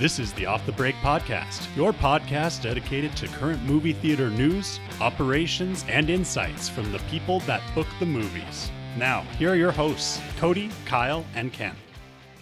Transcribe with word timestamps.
This 0.00 0.18
is 0.18 0.32
the 0.32 0.46
Off 0.46 0.64
the 0.64 0.72
Break 0.72 0.94
Podcast, 1.02 1.68
your 1.76 1.92
podcast 1.92 2.62
dedicated 2.62 3.14
to 3.18 3.26
current 3.26 3.62
movie 3.64 3.92
theater 3.92 4.30
news, 4.30 4.80
operations, 4.98 5.84
and 5.90 6.08
insights 6.08 6.70
from 6.70 6.90
the 6.90 7.00
people 7.10 7.40
that 7.40 7.60
book 7.74 7.86
the 7.98 8.06
movies. 8.06 8.70
Now, 8.96 9.20
here 9.38 9.50
are 9.50 9.56
your 9.56 9.72
hosts, 9.72 10.18
Cody, 10.38 10.70
Kyle, 10.86 11.26
and 11.34 11.52
Ken. 11.52 11.76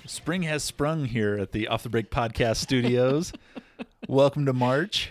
Spring 0.06 0.44
has 0.44 0.62
sprung 0.62 1.06
here 1.06 1.36
at 1.36 1.50
the 1.50 1.66
Off 1.66 1.82
the 1.82 1.88
Break 1.88 2.12
Podcast 2.12 2.58
Studios. 2.58 3.32
Welcome 4.08 4.46
to 4.46 4.52
March. 4.52 5.10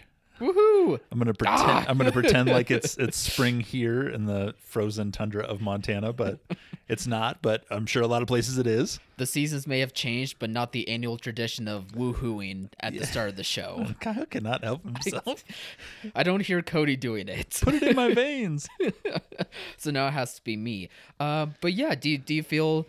Woohoo! 0.87 0.99
I'm 1.11 1.17
gonna 1.19 1.33
pretend 1.33 1.87
I'm 1.87 1.97
gonna 1.97 2.11
pretend 2.11 2.49
like 2.49 2.71
it's 2.71 2.97
it's 2.97 3.17
spring 3.17 3.59
here 3.61 4.07
in 4.07 4.25
the 4.25 4.55
frozen 4.59 5.11
tundra 5.11 5.43
of 5.43 5.61
Montana, 5.61 6.13
but 6.13 6.39
it's 6.87 7.07
not. 7.07 7.41
But 7.41 7.65
I'm 7.69 7.85
sure 7.85 8.01
a 8.01 8.07
lot 8.07 8.21
of 8.21 8.27
places 8.27 8.57
it 8.57 8.67
is. 8.67 8.99
The 9.17 9.25
seasons 9.25 9.67
may 9.67 9.79
have 9.79 9.93
changed, 9.93 10.37
but 10.39 10.49
not 10.49 10.71
the 10.71 10.87
annual 10.87 11.17
tradition 11.17 11.67
of 11.67 11.87
woohooing 11.89 12.69
at 12.79 12.93
the 12.93 13.05
start 13.05 13.29
of 13.29 13.35
the 13.35 13.43
show. 13.43 13.87
Kyle 13.99 14.25
cannot 14.25 14.63
help 14.63 14.83
himself. 14.83 15.43
I 16.15 16.23
don't 16.23 16.41
hear 16.41 16.61
Cody 16.61 16.95
doing 16.95 17.27
it, 17.27 17.59
Put 17.61 17.75
it 17.75 17.83
in 17.83 17.95
my 17.95 18.13
veins. 18.13 18.67
so 19.77 19.91
now 19.91 20.07
it 20.07 20.11
has 20.11 20.35
to 20.35 20.43
be 20.43 20.55
me. 20.55 20.89
Uh, 21.19 21.47
but 21.61 21.73
yeah, 21.73 21.95
do 21.95 22.09
you, 22.11 22.17
do 22.19 22.35
you 22.35 22.43
feel 22.43 22.87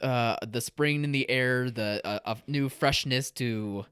uh, 0.00 0.36
the 0.46 0.60
spring 0.60 1.02
in 1.04 1.12
the 1.12 1.28
air, 1.28 1.70
the 1.70 2.00
uh, 2.04 2.20
of 2.24 2.42
new 2.46 2.68
freshness 2.68 3.30
to 3.32 3.84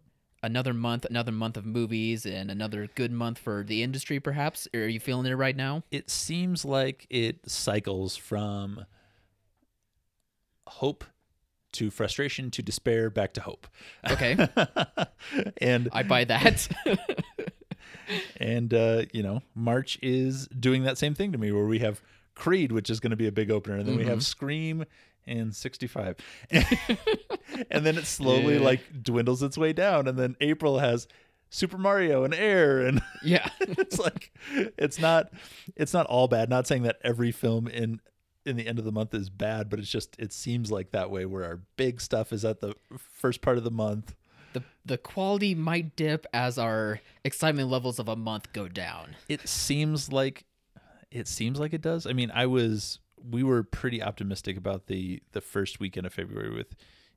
another 0.42 0.72
month, 0.74 1.04
another 1.04 1.32
month 1.32 1.56
of 1.56 1.64
movies, 1.66 2.24
and 2.26 2.50
another 2.50 2.88
good 2.94 3.12
month 3.12 3.38
for 3.38 3.64
the 3.66 3.82
industry? 3.82 4.20
Perhaps, 4.20 4.68
are 4.74 4.88
you 4.88 5.00
feeling 5.00 5.26
it 5.26 5.34
right 5.34 5.56
now? 5.56 5.82
It 5.90 6.10
seems 6.10 6.64
like 6.64 7.06
it 7.10 7.48
cycles 7.50 8.16
from 8.16 8.84
hope 10.66 11.04
to 11.72 11.90
frustration 11.90 12.50
to 12.52 12.62
despair 12.62 13.10
back 13.10 13.34
to 13.34 13.40
hope. 13.40 13.66
Okay, 14.10 14.36
and 15.58 15.88
I 15.92 16.02
buy 16.02 16.24
that. 16.24 16.68
and 18.40 18.72
uh, 18.72 19.02
you 19.12 19.22
know 19.22 19.42
march 19.54 19.98
is 20.02 20.46
doing 20.48 20.84
that 20.84 20.96
same 20.98 21.14
thing 21.14 21.32
to 21.32 21.38
me 21.38 21.52
where 21.52 21.66
we 21.66 21.78
have 21.80 22.00
creed 22.34 22.72
which 22.72 22.88
is 22.88 23.00
going 23.00 23.10
to 23.10 23.16
be 23.16 23.26
a 23.26 23.32
big 23.32 23.50
opener 23.50 23.76
and 23.76 23.86
then 23.86 23.96
we 23.96 24.02
Mm-hmm. 24.02 24.10
have 24.10 24.22
scream 24.22 24.84
and 25.28 25.54
65 25.54 26.16
and 27.70 27.84
then 27.86 27.96
it 27.98 28.06
slowly 28.06 28.54
Yeah. 28.54 28.60
like 28.64 29.02
dwindles 29.02 29.42
its 29.42 29.58
way 29.58 29.72
down 29.72 30.06
and 30.08 30.18
then 30.18 30.36
april 30.40 30.78
has 30.78 31.06
super 31.50 31.78
mario 31.78 32.24
and 32.24 32.34
air 32.34 32.80
and 32.80 33.00
yeah, 33.22 33.48
it's 33.60 33.98
like 33.98 34.32
it's 34.76 34.98
not 34.98 35.30
it's 35.76 35.92
not 35.92 36.06
all 36.06 36.28
bad 36.28 36.48
not 36.50 36.66
saying 36.66 36.82
that 36.82 36.98
every 37.02 37.32
film 37.32 37.66
in 37.68 38.00
in 38.44 38.56
the 38.56 38.66
end 38.66 38.78
of 38.78 38.84
the 38.84 38.92
month 38.92 39.14
is 39.14 39.30
bad 39.30 39.68
but 39.70 39.78
it's 39.78 39.90
just 39.90 40.14
it 40.18 40.32
seems 40.32 40.70
like 40.70 40.90
that 40.92 41.10
way 41.10 41.24
where 41.24 41.44
our 41.44 41.60
big 41.76 42.00
stuff 42.00 42.32
is 42.32 42.44
at 42.44 42.60
the 42.60 42.74
first 42.98 43.40
part 43.40 43.56
of 43.58 43.64
the 43.64 43.70
month 43.70 44.14
the 44.54 44.62
the 44.84 44.96
quality 44.98 45.54
might 45.54 45.94
dip 45.96 46.26
as 46.32 46.58
our 46.58 47.00
excitement 47.24 47.68
levels 47.68 47.98
of 47.98 48.08
a 48.08 48.16
month 48.16 48.50
go 48.54 48.66
down. 48.68 49.14
it 49.28 49.46
seems 49.46 50.10
like 50.10 50.44
it 51.10 51.26
seems 51.28 51.58
like 51.58 51.72
it 51.72 51.80
does. 51.80 52.06
I 52.06 52.12
mean, 52.12 52.30
I 52.34 52.44
was 52.44 52.98
we 53.28 53.42
were 53.42 53.62
pretty 53.62 54.02
optimistic 54.02 54.56
about 54.56 54.86
the 54.86 55.22
the 55.32 55.40
first 55.40 55.80
weekend 55.80 56.06
of 56.06 56.12
February 56.14 56.54
with 56.54 56.74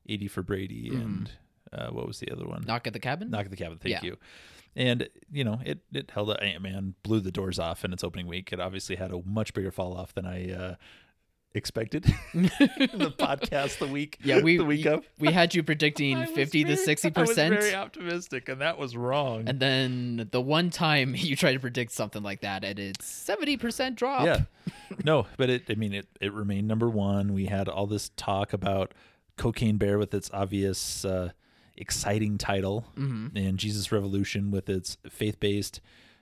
80 0.08 0.28
for 0.28 0.42
Brady 0.44 0.90
and 0.90 1.32
uh, 1.74 1.90
what 1.90 2.08
was 2.08 2.20
the 2.20 2.32
other 2.32 2.46
one? 2.46 2.64
Knock 2.68 2.88
at 2.88 2.94
the 2.94 3.00
cabin. 3.00 3.30
Knock 3.30 3.46
at 3.46 3.52
the 3.52 3.58
Cabin. 3.58 3.78
Thank 3.78 3.94
Yeah. 3.96 4.02
you. 4.04 4.18
And 4.76 5.10
you 5.32 5.44
know, 5.44 5.60
it 5.66 5.80
it 5.94 6.12
held 6.12 6.30
up. 6.30 6.42
Ant 6.42 6.62
Man 6.64 6.96
blew 7.04 7.20
the 7.20 7.32
doors 7.32 7.60
off 7.60 7.84
in 7.86 7.92
its 7.94 8.04
opening 8.04 8.28
week. 8.28 8.52
It 8.54 8.60
obviously 8.60 8.96
had 8.96 9.12
a 9.12 9.22
much 9.26 9.54
bigger 9.54 9.72
fall 9.72 9.96
off 9.98 10.14
than 10.14 10.26
I 10.26 10.52
uh, 10.52 10.76
expected. 11.54 12.04
the 12.34 13.14
podcast 13.18 13.80
the 13.80 13.88
week 13.88 14.18
yeah, 14.24 14.40
we 14.42 14.58
the 14.58 14.66
week 14.66 14.86
of 14.86 15.06
we 15.20 15.32
had 15.32 15.54
you 15.54 15.64
predicting 15.64 16.16
I 16.18 16.22
was 16.22 16.30
fifty 16.32 16.64
to 16.64 16.76
very- 16.76 16.78
sixty 16.86 17.12
I 17.16 17.20
was 17.22 17.36
very 17.36 17.76
optimistic, 17.76 18.50
and 18.50 18.62
that 18.62 18.78
was 18.78 18.96
wrong. 18.96 19.48
and 19.48 19.60
then 19.60 20.30
the 20.32 20.42
one 20.42 20.70
time 20.70 21.14
you 21.18 21.36
try 21.36 21.54
to 21.54 21.60
predict 21.60 21.92
something 21.92 22.24
like 22.24 22.42
that, 22.42 22.64
and 22.64 22.80
it's 22.80 23.06
seventy 23.06 23.58
percent 23.58 23.96
drop. 23.98 24.26
Yeah. 24.26 24.42
no, 25.04 25.28
but 25.38 25.50
it 25.50 25.64
I 25.70 25.76
mean 25.76 25.94
it 25.94 26.08
it 26.20 26.34
remained 26.34 26.68
number 26.68 26.90
1. 26.90 27.34
We 27.34 27.46
had 27.48 27.68
all 27.68 27.88
this 27.88 28.10
talk 28.16 28.54
about 28.54 28.94
Cocaine 29.38 29.78
Bear 29.78 29.98
with 29.98 30.14
its 30.14 30.30
obvious 30.34 31.04
uh 31.06 31.32
exciting 31.78 32.38
title 32.38 32.86
Mhm. 32.98 33.32
and 33.36 33.58
Jesus 33.58 33.92
Revolution 33.92 34.52
with 34.52 34.70
its 34.70 34.98
faith-based 35.10 35.82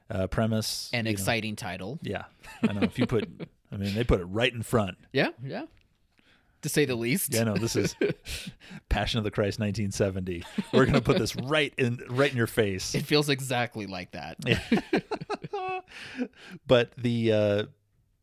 uh 0.09 0.27
premise 0.27 0.89
an 0.93 0.99
you 0.99 1.03
know. 1.03 1.09
exciting 1.11 1.55
title. 1.55 1.99
Yeah. 2.01 2.25
I 2.63 2.71
know 2.73 2.81
if 2.83 2.97
you 2.97 3.05
put 3.05 3.27
I 3.71 3.77
mean 3.77 3.93
they 3.95 4.03
put 4.03 4.19
it 4.19 4.25
right 4.25 4.53
in 4.53 4.63
front. 4.63 4.97
Yeah, 5.13 5.29
yeah, 5.43 5.65
to 6.61 6.69
say 6.69 6.85
the 6.85 6.95
least. 6.95 7.33
Yeah, 7.33 7.45
no, 7.45 7.55
this 7.55 7.75
is 7.75 7.95
Passion 8.89 9.17
of 9.17 9.23
the 9.23 9.31
Christ 9.31 9.59
1970. 9.59 10.43
We're 10.73 10.85
going 10.85 10.93
to 10.93 11.01
put 11.01 11.17
this 11.17 11.35
right 11.35 11.73
in 11.77 11.99
right 12.09 12.31
in 12.31 12.37
your 12.37 12.47
face. 12.47 12.95
It 12.95 13.05
feels 13.05 13.29
exactly 13.29 13.85
like 13.87 14.11
that. 14.11 14.37
but 16.67 16.91
the 16.97 17.33
uh, 17.33 17.63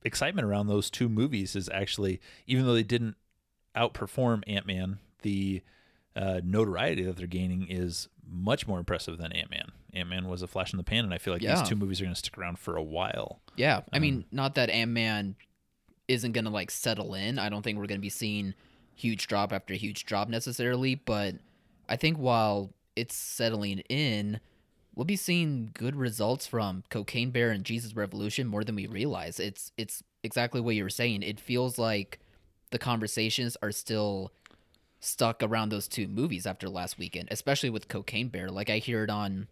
excitement 0.04 0.46
around 0.46 0.66
those 0.66 0.90
two 0.90 1.08
movies 1.08 1.56
is 1.56 1.68
actually, 1.70 2.20
even 2.46 2.66
though 2.66 2.74
they 2.74 2.82
didn't 2.82 3.16
outperform 3.76 4.42
Ant 4.46 4.66
Man, 4.66 4.98
the 5.22 5.62
uh, 6.14 6.40
notoriety 6.44 7.02
that 7.04 7.16
they're 7.16 7.26
gaining 7.26 7.66
is 7.68 8.08
much 8.28 8.66
more 8.66 8.78
impressive 8.78 9.18
than 9.18 9.32
Ant 9.32 9.50
Man. 9.50 9.72
Ant 9.96 10.08
Man 10.08 10.28
was 10.28 10.42
a 10.42 10.46
flash 10.46 10.72
in 10.72 10.76
the 10.76 10.84
pan, 10.84 11.04
and 11.04 11.12
I 11.14 11.18
feel 11.18 11.32
like 11.32 11.42
Yeah. 11.42 11.58
these 11.58 11.68
two 11.68 11.74
movies 11.76 12.00
are 12.00 12.04
going 12.04 12.14
to 12.14 12.18
stick 12.18 12.36
around 12.38 12.58
for 12.58 12.76
a 12.76 12.82
while. 12.82 13.40
Yeah, 13.56 13.80
I 13.92 13.98
mean, 13.98 14.14
Um, 14.18 14.24
not 14.30 14.54
that 14.56 14.70
Ant 14.70 14.90
Man 14.92 15.36
isn't 16.08 16.32
gonna 16.32 16.50
like 16.50 16.70
settle 16.70 17.14
in. 17.14 17.36
I 17.38 17.48
don't 17.48 17.62
think 17.62 17.78
we're 17.78 17.86
gonna 17.88 17.98
be 17.98 18.08
seeing 18.10 18.54
huge 18.94 19.26
drop 19.26 19.52
after 19.52 19.74
huge 19.74 20.04
drop 20.06 20.28
necessarily, 20.28 20.94
but 20.94 21.34
I 21.88 21.96
think 21.96 22.16
while 22.16 22.70
it's 22.94 23.14
settling 23.16 23.80
in, 23.88 24.38
we'll 24.94 25.04
be 25.04 25.16
seeing 25.16 25.70
good 25.74 25.96
results 25.96 26.46
from 26.46 26.84
Cocaine 26.90 27.30
Bear 27.32 27.50
and 27.50 27.64
Jesus 27.64 27.94
Revolution 27.96 28.46
more 28.46 28.62
than 28.62 28.76
we 28.76 28.86
realize. 28.86 29.40
It's 29.40 29.72
it's 29.76 30.02
exactly 30.22 30.60
what 30.60 30.76
you 30.76 30.84
were 30.84 30.90
saying. 30.90 31.22
It 31.24 31.40
feels 31.40 31.76
like 31.76 32.20
the 32.70 32.78
conversations 32.78 33.56
are 33.62 33.72
still 33.72 34.32
stuck 35.00 35.42
around 35.42 35.70
those 35.70 35.88
two 35.88 36.06
movies 36.08 36.46
after 36.46 36.68
last 36.68 36.98
weekend, 36.98 37.28
especially 37.32 37.70
with 37.70 37.88
Cocaine 37.88 38.28
Bear. 38.28 38.48
Like 38.50 38.70
I 38.70 38.78
hear 38.78 39.02
it 39.04 39.10
on 39.10 39.48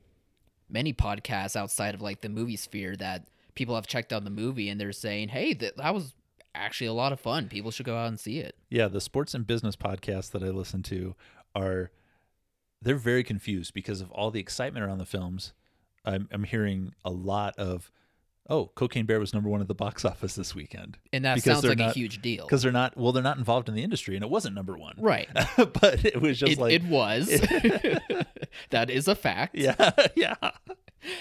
many 0.69 0.92
podcasts 0.92 1.56
outside 1.56 1.94
of 1.94 2.02
like 2.02 2.20
the 2.20 2.28
movie 2.28 2.56
sphere 2.56 2.97
that 2.97 3.28
people 3.54 3.75
have 3.75 3.86
checked 3.86 4.12
out 4.12 4.25
the 4.25 4.30
movie 4.30 4.69
and 4.69 4.80
they're 4.80 4.92
saying, 4.92 5.28
"Hey, 5.28 5.54
that, 5.54 5.76
that 5.76 5.94
was 5.94 6.14
actually 6.54 6.86
a 6.86 6.92
lot 6.92 7.12
of 7.12 7.20
fun. 7.20 7.48
People 7.48 7.70
should 7.70 7.86
go 7.86 7.97
out 7.97 8.08
and 8.08 8.19
see 8.19 8.38
it." 8.38 8.56
Yeah, 8.70 8.88
the 8.88 9.00
sports 9.00 9.34
and 9.34 9.47
business 9.47 9.76
podcasts 9.76 10.30
that 10.32 10.42
I 10.42 10.48
listen 10.48 10.82
to 10.84 11.14
are 11.54 11.91
they're 12.82 12.97
very 12.97 13.24
confused 13.24 13.72
because 13.72 14.00
of 14.00 14.10
all 14.10 14.30
the 14.30 14.41
excitement 14.41 14.84
around 14.84 14.98
the 14.98 15.06
films. 15.06 15.53
I'm, 16.04 16.28
I'm 16.30 16.44
hearing 16.44 16.92
a 17.04 17.10
lot 17.10 17.54
of, 17.56 17.91
oh, 18.50 18.66
Cocaine 18.75 19.06
Bear 19.06 19.19
was 19.21 19.32
number 19.32 19.49
one 19.49 19.60
at 19.60 19.69
the 19.69 19.75
box 19.75 20.05
office 20.12 20.34
this 20.34 20.55
weekend 20.55 20.99
And 21.12 21.25
that 21.25 21.41
sounds 21.43 21.65
like 21.65 21.81
a 21.81 21.91
huge 21.93 22.21
deal. 22.22 22.44
because 22.44 22.62
they're 22.62 22.72
not 22.72 22.97
well, 22.97 23.12
they're 23.12 23.22
not 23.22 23.38
involved 23.38 23.69
in 23.69 23.75
the 23.75 23.82
industry, 23.82 24.15
and 24.16 24.25
it 24.25 24.31
wasn't 24.31 24.55
number 24.55 24.77
one, 24.77 24.94
Right. 24.99 25.28
but 25.56 26.05
it 26.05 26.21
was 26.21 26.38
just 26.38 26.53
It, 26.53 26.59
like, 26.59 26.72
it 26.72 26.84
was. 26.84 27.28
that 28.71 28.91
is 28.91 29.09
a 29.09 29.15
fact. 29.15 29.54
yeah, 29.56 29.91
yeah. 30.15 30.34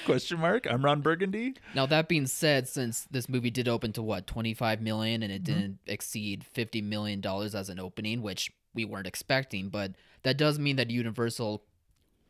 Question 0.05 0.39
mark? 0.39 0.65
I'm 0.69 0.83
Ron 0.83 1.01
Burgundy. 1.01 1.55
Now 1.75 1.85
that 1.87 2.07
being 2.07 2.25
said, 2.25 2.67
since 2.69 3.05
this 3.11 3.27
movie 3.27 3.51
did 3.51 3.67
open 3.67 3.91
to 3.93 4.01
what 4.01 4.27
25 4.27 4.81
million 4.81 5.21
and 5.23 5.31
it 5.31 5.43
Mm-hmm. 5.43 5.59
didn't 5.59 5.79
exceed 5.87 6.43
50 6.45 6.81
million 6.81 7.19
dollars 7.21 7.53
as 7.53 7.69
an 7.69 7.79
opening, 7.79 8.21
which 8.21 8.51
we 8.73 8.85
weren't 8.85 9.07
expecting, 9.07 9.69
but 9.69 9.91
that 10.23 10.37
does 10.37 10.57
mean 10.57 10.77
that 10.77 10.89
Universal 10.89 11.63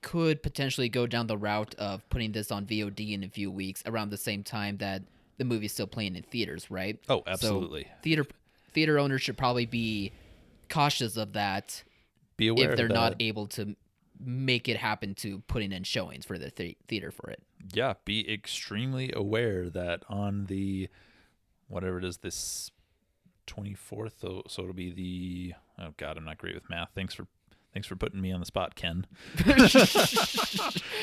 could 0.04 0.44
potentially 0.44 0.90
go 0.90 1.08
down 1.08 1.26
the 1.28 1.38
route 1.38 1.74
of 1.80 2.08
putting 2.10 2.32
this 2.34 2.52
on 2.52 2.66
VOD 2.68 3.14
in 3.14 3.24
a 3.24 3.30
few 3.30 3.50
weeks 3.50 3.82
around 3.88 4.10
the 4.12 4.18
same 4.18 4.44
time 4.44 4.78
that 4.78 5.02
the 5.38 5.46
movie's 5.46 5.72
still 5.74 5.88
playing 5.88 6.16
in 6.16 6.22
theaters, 6.24 6.70
right? 6.70 7.00
Oh, 7.10 7.24
So 7.26 7.32
absolutely. 7.32 7.88
theater 8.04 8.26
theater 8.74 9.00
owners 9.00 9.22
should 9.22 9.38
probably 9.38 9.66
be 9.66 10.12
cautious 10.70 11.18
of 11.18 11.34
that 11.34 11.84
Be 12.38 12.48
aware 12.50 12.72
if 12.72 12.78
they're 12.78 12.88
not 12.88 13.16
able 13.20 13.48
to 13.48 13.76
make 14.20 14.68
it 14.70 14.78
happen 14.78 15.14
to 15.16 15.40
putting 15.48 15.72
in 15.72 15.84
showings 15.84 16.26
for 16.26 16.38
the 16.38 16.50
th- 16.52 16.78
theater 16.88 17.12
for 17.12 17.30
it. 17.30 17.42
yeah, 17.74 17.94
be 18.06 18.32
extremely 18.32 19.12
aware 19.16 19.70
that 19.70 20.04
on 20.10 20.46
the 20.46 20.88
whatever 21.68 21.98
it 21.98 22.06
is 22.06 22.18
this 22.18 22.72
24th 23.48 24.14
so, 24.22 24.42
so 24.48 24.62
it'll 24.62 24.74
be 24.74 24.92
the 24.92 25.54
oh 25.84 25.94
god 25.98 26.18
i'm 26.18 26.24
not 26.24 26.38
great 26.38 26.56
with 26.56 26.70
math 26.70 26.90
thanks 26.96 27.14
for 27.14 27.28
thanks 27.74 27.88
for 27.88 27.96
putting 27.96 28.22
me 28.22 28.32
on 28.32 28.40
the 28.40 28.46
spot 28.46 28.76
ken 28.76 29.06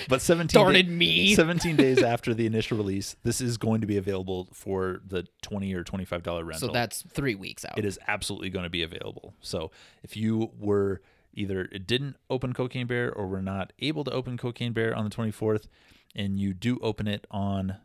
but 0.09 0.21
17 0.23 0.61
Darn 0.61 0.75
da- 0.75 0.83
me. 0.85 1.35
17 1.35 1.77
days 1.77 2.03
after 2.03 2.35
the 2.35 2.47
initial 2.47 2.77
release 2.77 3.17
this 3.23 3.41
is 3.41 3.57
going 3.57 3.81
to 3.81 3.87
be 3.87 3.97
available 3.97 4.49
for 4.53 5.01
the 5.07 5.27
20 5.43 5.73
or 5.75 5.85
25 5.85 6.23
dollar 6.23 6.45
rental 6.45 6.69
So 6.69 6.73
that's 6.73 7.03
three 7.03 7.35
weeks 7.35 7.65
out. 7.65 7.79
it 7.79 7.85
is 7.85 7.99
absolutely 8.09 8.51
going 8.51 8.65
to 8.65 8.71
be 8.71 8.83
available. 8.83 9.35
So 9.41 9.71
if 10.03 10.17
you 10.17 10.51
were 10.59 11.01
either 11.35 11.69
it 11.73 11.87
didn't 11.87 12.17
open 12.29 12.53
Cocaine 12.53 12.87
Bear 12.87 13.13
or 13.13 13.27
were 13.27 13.43
not 13.43 13.73
able 13.79 14.05
to 14.05 14.11
open 14.11 14.37
Cocaine 14.37 14.73
Bear 14.73 14.95
on 14.95 15.05
the 15.05 15.11
24th, 15.11 15.67
and 16.15 16.39
you 16.41 16.53
do 16.55 16.79
open 16.83 17.07
it 17.07 17.27
on 17.31 17.77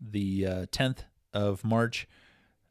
the 0.00 0.46
uh, 0.46 0.66
10th 0.72 1.00
of 1.34 1.62
March, 1.64 2.08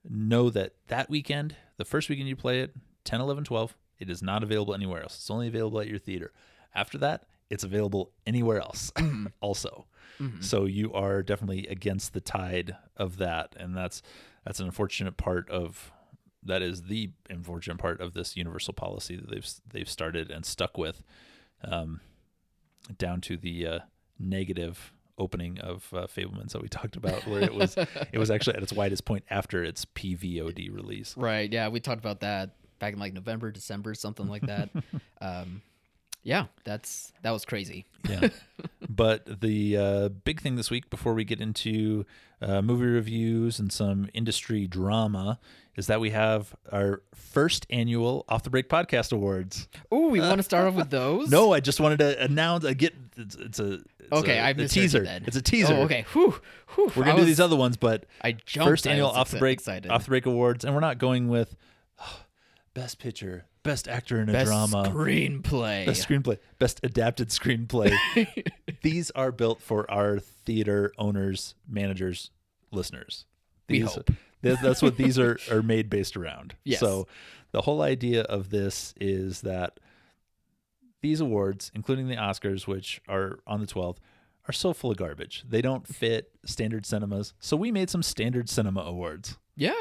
know 0.03 0.50
that 0.50 0.73
that 0.88 1.09
weekend, 1.09 1.56
the 1.77 1.85
first 1.85 2.09
weekend 2.09 2.27
you 2.27 2.35
play 2.35 2.61
it, 2.61 2.75
10, 3.03 3.21
11, 3.21 3.44
12, 3.44 3.75
it 4.00 4.09
is 4.09 4.21
not 4.21 4.44
available 4.44 4.74
anywhere 4.74 5.01
else. 5.01 5.15
It's 5.15 5.30
only 5.31 5.47
available 5.47 5.80
at 5.80 5.88
your 5.88 6.00
theater. 6.00 6.31
After 6.74 6.97
that, 7.00 7.24
it's 7.50 7.63
available 7.63 8.12
anywhere 8.25 8.59
else 8.59 8.92
also. 9.42 9.86
Mhm. 10.19 10.44
So 10.44 10.65
you 10.65 10.94
are 10.94 11.21
definitely 11.24 11.68
against 11.68 12.13
the 12.13 12.21
tide 12.21 12.75
of 12.95 13.18
that, 13.18 13.53
and 13.57 13.75
that's 13.75 14.01
that's 14.45 14.59
an 14.59 14.65
unfortunate 14.65 15.18
part 15.18 15.50
of 15.50 15.92
that 16.44 16.62
is 16.62 16.83
the 16.83 17.12
unfortunate 17.30 17.77
part 17.80 18.00
of 18.00 18.13
this 18.13 18.38
universal 18.38 18.74
policy 18.74 19.15
that 19.15 19.30
they've 19.30 19.50
they've 19.71 19.89
started 19.89 20.31
and 20.31 20.45
stuck 20.45 20.77
with, 20.77 21.03
um, 21.63 22.00
down 22.97 23.19
to 23.21 23.36
the 23.36 23.68
uh, 23.68 23.80
negative 24.19 24.94
opening 25.18 25.59
of 25.59 25.88
uh, 25.94 26.07
Fabelmans 26.07 26.51
that 26.51 26.62
we 26.62 26.68
talked 26.69 26.95
about, 26.95 27.25
where 27.27 27.42
it 27.42 27.53
was 27.53 27.75
it 28.12 28.18
was 28.18 28.31
actually 28.31 28.56
at 28.56 28.63
its 28.63 28.74
widest 28.74 29.06
point 29.06 29.24
after 29.30 29.63
its 29.63 29.83
PVOD 29.86 30.74
release. 30.74 31.15
Right. 31.18 31.51
Yeah, 31.51 31.68
we 31.69 31.80
talked 31.80 32.00
about 32.00 32.21
that 32.21 32.51
back 32.80 32.94
in 32.94 33.00
like 33.00 33.13
November, 33.13 33.51
December, 33.51 33.94
something 33.94 34.27
like 34.27 34.44
that. 34.44 34.69
um, 35.22 35.62
yeah, 36.24 36.45
that's 36.63 37.13
that 37.22 37.31
was 37.31 37.45
crazy. 37.45 37.86
Yeah. 38.10 38.30
but 38.89 39.42
the 39.42 39.77
uh, 39.77 40.10
big 40.10 40.42
thing 40.42 40.56
this 40.56 40.72
week, 40.72 40.89
before 40.89 41.13
we 41.13 41.24
get 41.24 41.39
into 41.39 42.06
uh, 42.42 42.63
movie 42.63 42.86
reviews 42.86 43.60
and 43.60 43.72
some 43.72 44.10
industry 44.13 44.66
drama, 44.66 45.39
is 45.75 45.86
that 45.86 46.00
we 46.00 46.10
have 46.10 46.56
our 46.72 47.04
first 47.13 47.68
annual 47.69 48.25
Off 48.27 48.42
the 48.42 48.50
Break 48.50 48.69
Podcast 48.69 49.13
Awards. 49.13 49.68
Oh, 49.92 50.10
we 50.10 50.19
want 50.19 50.38
to 50.38 50.44
start 50.44 50.68
off 50.68 50.74
with 50.74 50.89
those? 50.89 51.30
No, 51.30 51.54
I 51.54 51.60
just 51.60 51.80
wanted 51.80 52.00
to 52.00 52.19
announce. 52.24 52.66
I 52.66 52.74
get 52.74 52.95
it's, 53.18 53.36
it's 53.36 53.60
a 53.60 53.74
it's 54.00 54.12
Okay, 54.12 54.39
a, 54.39 54.42
I 54.42 54.50
a 54.50 54.54
misheard 54.56 54.75
you 54.75 54.81
teaser. 54.81 55.04
then. 55.04 55.24
It's 55.28 55.38
a 55.38 55.42
teaser. 55.44 55.74
Oh, 55.75 55.81
okay. 55.83 56.06
Whew, 56.13 56.39
whew. 56.74 56.92
We're 56.95 57.06
gonna 57.06 57.19
do 57.19 57.25
these 57.25 57.39
other 57.39 57.56
ones, 57.56 57.78
but 57.78 58.07
I 58.24 58.31
jumped. 58.31 58.68
first 58.69 58.88
annual 58.88 59.10
was 59.10 59.18
Off 59.18 59.30
the 59.31 59.38
Break 59.38 59.60
excited. 59.60 59.92
Off 59.92 60.06
the 60.06 60.10
Break 60.10 60.25
Awards, 60.25 60.66
and 60.66 60.74
we're 60.74 60.81
not 60.81 60.98
going 60.98 61.28
with 61.28 61.56
best 62.75 63.00
picture, 63.00 63.45
best 63.63 63.88
actor 63.88 64.22
in 64.22 64.30
a 64.30 64.31
Best 64.31 64.45
drama, 64.45 64.83
screenplay. 64.89 65.88
Best 65.88 66.07
screenplay, 66.07 66.38
best 66.60 66.80
adapted 66.83 67.30
screenplay. 67.30 67.92
These 68.83 69.10
are 69.12 69.31
built 69.31 69.60
for 69.63 69.89
our 69.89 70.19
theater 70.19 70.94
owners, 71.00 71.56
managers, 71.68 72.30
listeners. 72.72 73.25
We 73.68 73.80
hope. 73.80 74.12
That's 74.44 74.83
what 74.83 74.95
these 74.98 75.18
are 75.18 75.39
are 75.50 75.63
made 75.63 75.89
based 75.89 76.16
around. 76.16 76.54
Yes. 76.63 76.80
So 76.80 77.07
the 77.51 77.62
whole 77.62 77.81
idea 77.81 78.22
of 78.22 78.51
this 78.51 78.94
is 79.01 79.42
that 79.42 79.80
these 81.01 81.19
awards, 81.19 81.71
including 81.74 82.07
the 82.07 82.16
Oscars, 82.18 82.68
which 82.68 83.01
are 83.07 83.39
on 83.48 83.60
the 83.62 83.66
12th, 83.66 83.98
are 84.48 84.51
so 84.54 84.74
full 84.74 84.92
of 84.92 84.98
garbage. 84.98 85.44
They 85.48 85.62
don't 85.63 85.88
fit 85.88 86.30
standard 86.45 86.86
cinemas. 86.86 87.33
So 87.39 87.57
we 87.57 87.71
made 87.71 87.89
some 87.89 88.04
standard 88.04 88.48
cinema 88.50 88.81
awards. 88.81 89.38
yeah. 89.56 89.74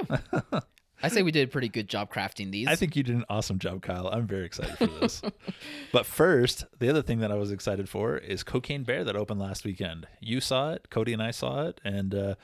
I 1.05 1.09
say 1.09 1.23
we 1.23 1.31
did 1.33 1.49
a 1.49 1.51
pretty 1.51 1.69
good 1.69 1.89
job 1.89 2.13
crafting 2.13 2.51
these. 2.51 2.67
I 2.67 2.77
think 2.77 2.97
you 2.97 3.03
did 3.03 3.15
an 3.15 3.25
awesome 3.29 3.59
job, 3.59 3.83
Kyle. 3.83 4.09
I'm 4.09 4.27
very 4.27 4.45
excited 4.47 4.77
for 4.79 4.87
this. 4.87 5.23
but 5.93 6.07
first, 6.07 6.65
the 6.79 6.89
other 6.89 7.03
thing 7.03 7.19
that 7.21 7.31
I 7.31 7.35
was 7.35 7.53
excited 7.53 7.89
for 7.89 8.17
is 8.17 8.43
Cocaine 8.43 8.85
Bear 8.85 9.05
that 9.05 9.15
opened 9.17 9.41
last 9.41 9.65
weekend. 9.65 10.07
You 10.21 10.41
saw 10.41 10.73
it, 10.73 10.89
Cody 10.91 11.13
and 11.13 11.23
I 11.23 11.31
saw 11.31 11.67
it, 11.67 11.81
and 11.85 12.15
uh, 12.15 12.35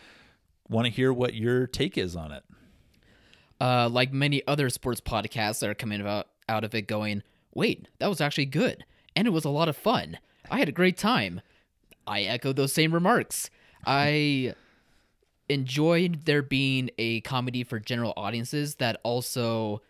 want 0.69 0.87
to 0.87 0.93
hear 0.93 1.13
what 1.13 1.35
your 1.35 1.67
take 1.67 1.97
is 1.99 2.15
on 2.17 2.33
it. 2.33 2.43
uh, 3.61 3.89
like 3.89 4.13
many 4.13 4.43
other 4.47 4.69
sports 4.71 5.01
podcasts 5.01 5.61
that 5.61 5.71
are 5.71 5.75
coming 5.75 6.01
about 6.01 6.29
out 6.49 6.65
of 6.65 6.75
it 6.75 6.83
going, 6.83 7.23
wait, 7.55 7.89
that 7.99 8.09
was 8.09 8.21
actually 8.21 8.47
good. 8.47 8.85
And 9.17 9.27
it 9.27 9.31
was 9.31 9.45
a 9.45 9.51
lot 9.51 9.69
of 9.69 9.77
fun. 9.77 10.19
I 10.51 10.59
had 10.59 10.69
a 10.69 10.73
great 10.73 10.97
time. 10.97 11.41
I 12.07 12.23
echo 12.23 12.53
those 12.53 12.73
same 12.73 12.93
remarks. 12.93 13.51
I 13.87 14.55
enjoyed 15.51 16.25
there 16.25 16.43
being 16.43 16.91
a 16.97 17.21
comedy 17.23 17.65
for 17.65 17.79
general 17.79 18.15
audiences 18.17 18.77
that 18.77 19.01
also 19.03 19.83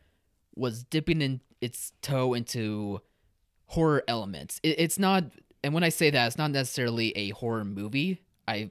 was 0.56 0.84
dipping 0.84 1.20
in 1.20 1.40
its 1.60 1.92
toe 2.02 2.34
into 2.34 3.00
horror 3.66 4.02
elements. 4.08 4.58
It, 4.62 4.76
it's 4.78 4.98
not, 4.98 5.24
and 5.62 5.74
when 5.74 5.84
I 5.84 5.90
say 5.90 6.10
that, 6.10 6.26
it's 6.26 6.38
not 6.38 6.50
necessarily 6.50 7.16
a 7.16 7.30
horror 7.30 7.64
movie. 7.64 8.20
I 8.48 8.70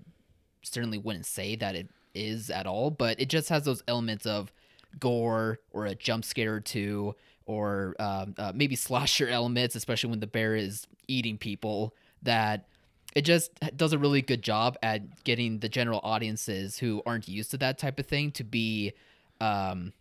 certainly 0.63 0.97
wouldn't 0.97 1.25
say 1.25 1.56
that 1.57 1.75
it 1.75 1.89
is 2.13 2.50
at 2.50 2.65
all, 2.65 2.89
but 2.89 3.19
it 3.19 3.30
just 3.30 3.50
has 3.50 3.63
those 3.63 3.83
elements 3.88 4.25
of 4.25 4.51
gore 5.00 5.59
or 5.71 5.85
a 5.85 5.95
jump 5.95 6.25
scare 6.25 6.56
or 6.56 6.59
two, 6.59 7.15
or 7.45 7.95
um, 8.00 8.33
uh, 8.38 8.51
maybe 8.53 8.75
slasher 8.88 9.27
elements, 9.27 9.75
especially 9.75 10.09
when 10.09 10.19
the 10.19 10.27
bear 10.27 10.56
is 10.56 10.88
eating 11.07 11.38
people. 11.38 11.95
That 12.24 12.68
it 13.15 13.21
just 13.21 13.51
does 13.75 13.94
a 13.94 13.97
really 13.97 14.21
good 14.21 14.44
job 14.44 14.77
at 14.83 15.23
getting 15.23 15.59
the 15.59 15.69
general 15.69 16.00
audiences 16.03 16.77
who 16.77 17.01
aren't 17.06 17.27
used 17.27 17.51
to 17.51 17.57
that 17.57 17.77
type 17.77 18.00
of 18.00 18.06
thing 18.06 18.31
to 18.31 18.44
be 18.44 18.94
um, 19.41 19.94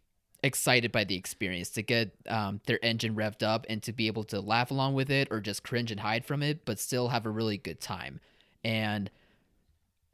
excited 0.43 0.93
by 0.93 1.05
the 1.05 1.17
experience, 1.17 1.71
to 1.71 1.83
get 1.83 2.15
um, 2.29 2.61
their 2.67 2.79
engine 2.85 3.15
revved 3.15 3.43
up, 3.43 3.65
and 3.69 3.83
to 3.83 3.93
be 3.93 4.07
able 4.07 4.25
to 4.25 4.41
laugh 4.41 4.71
along 4.71 4.95
with 4.95 5.11
it 5.11 5.29
or 5.31 5.41
just 5.41 5.63
cringe 5.63 5.91
and 5.91 6.01
hide 6.01 6.25
from 6.25 6.43
it, 6.43 6.65
but 6.65 6.79
still 6.79 7.09
have 7.09 7.25
a 7.25 7.31
really 7.31 7.57
good 7.57 7.81
time. 7.81 8.21
And 8.63 9.11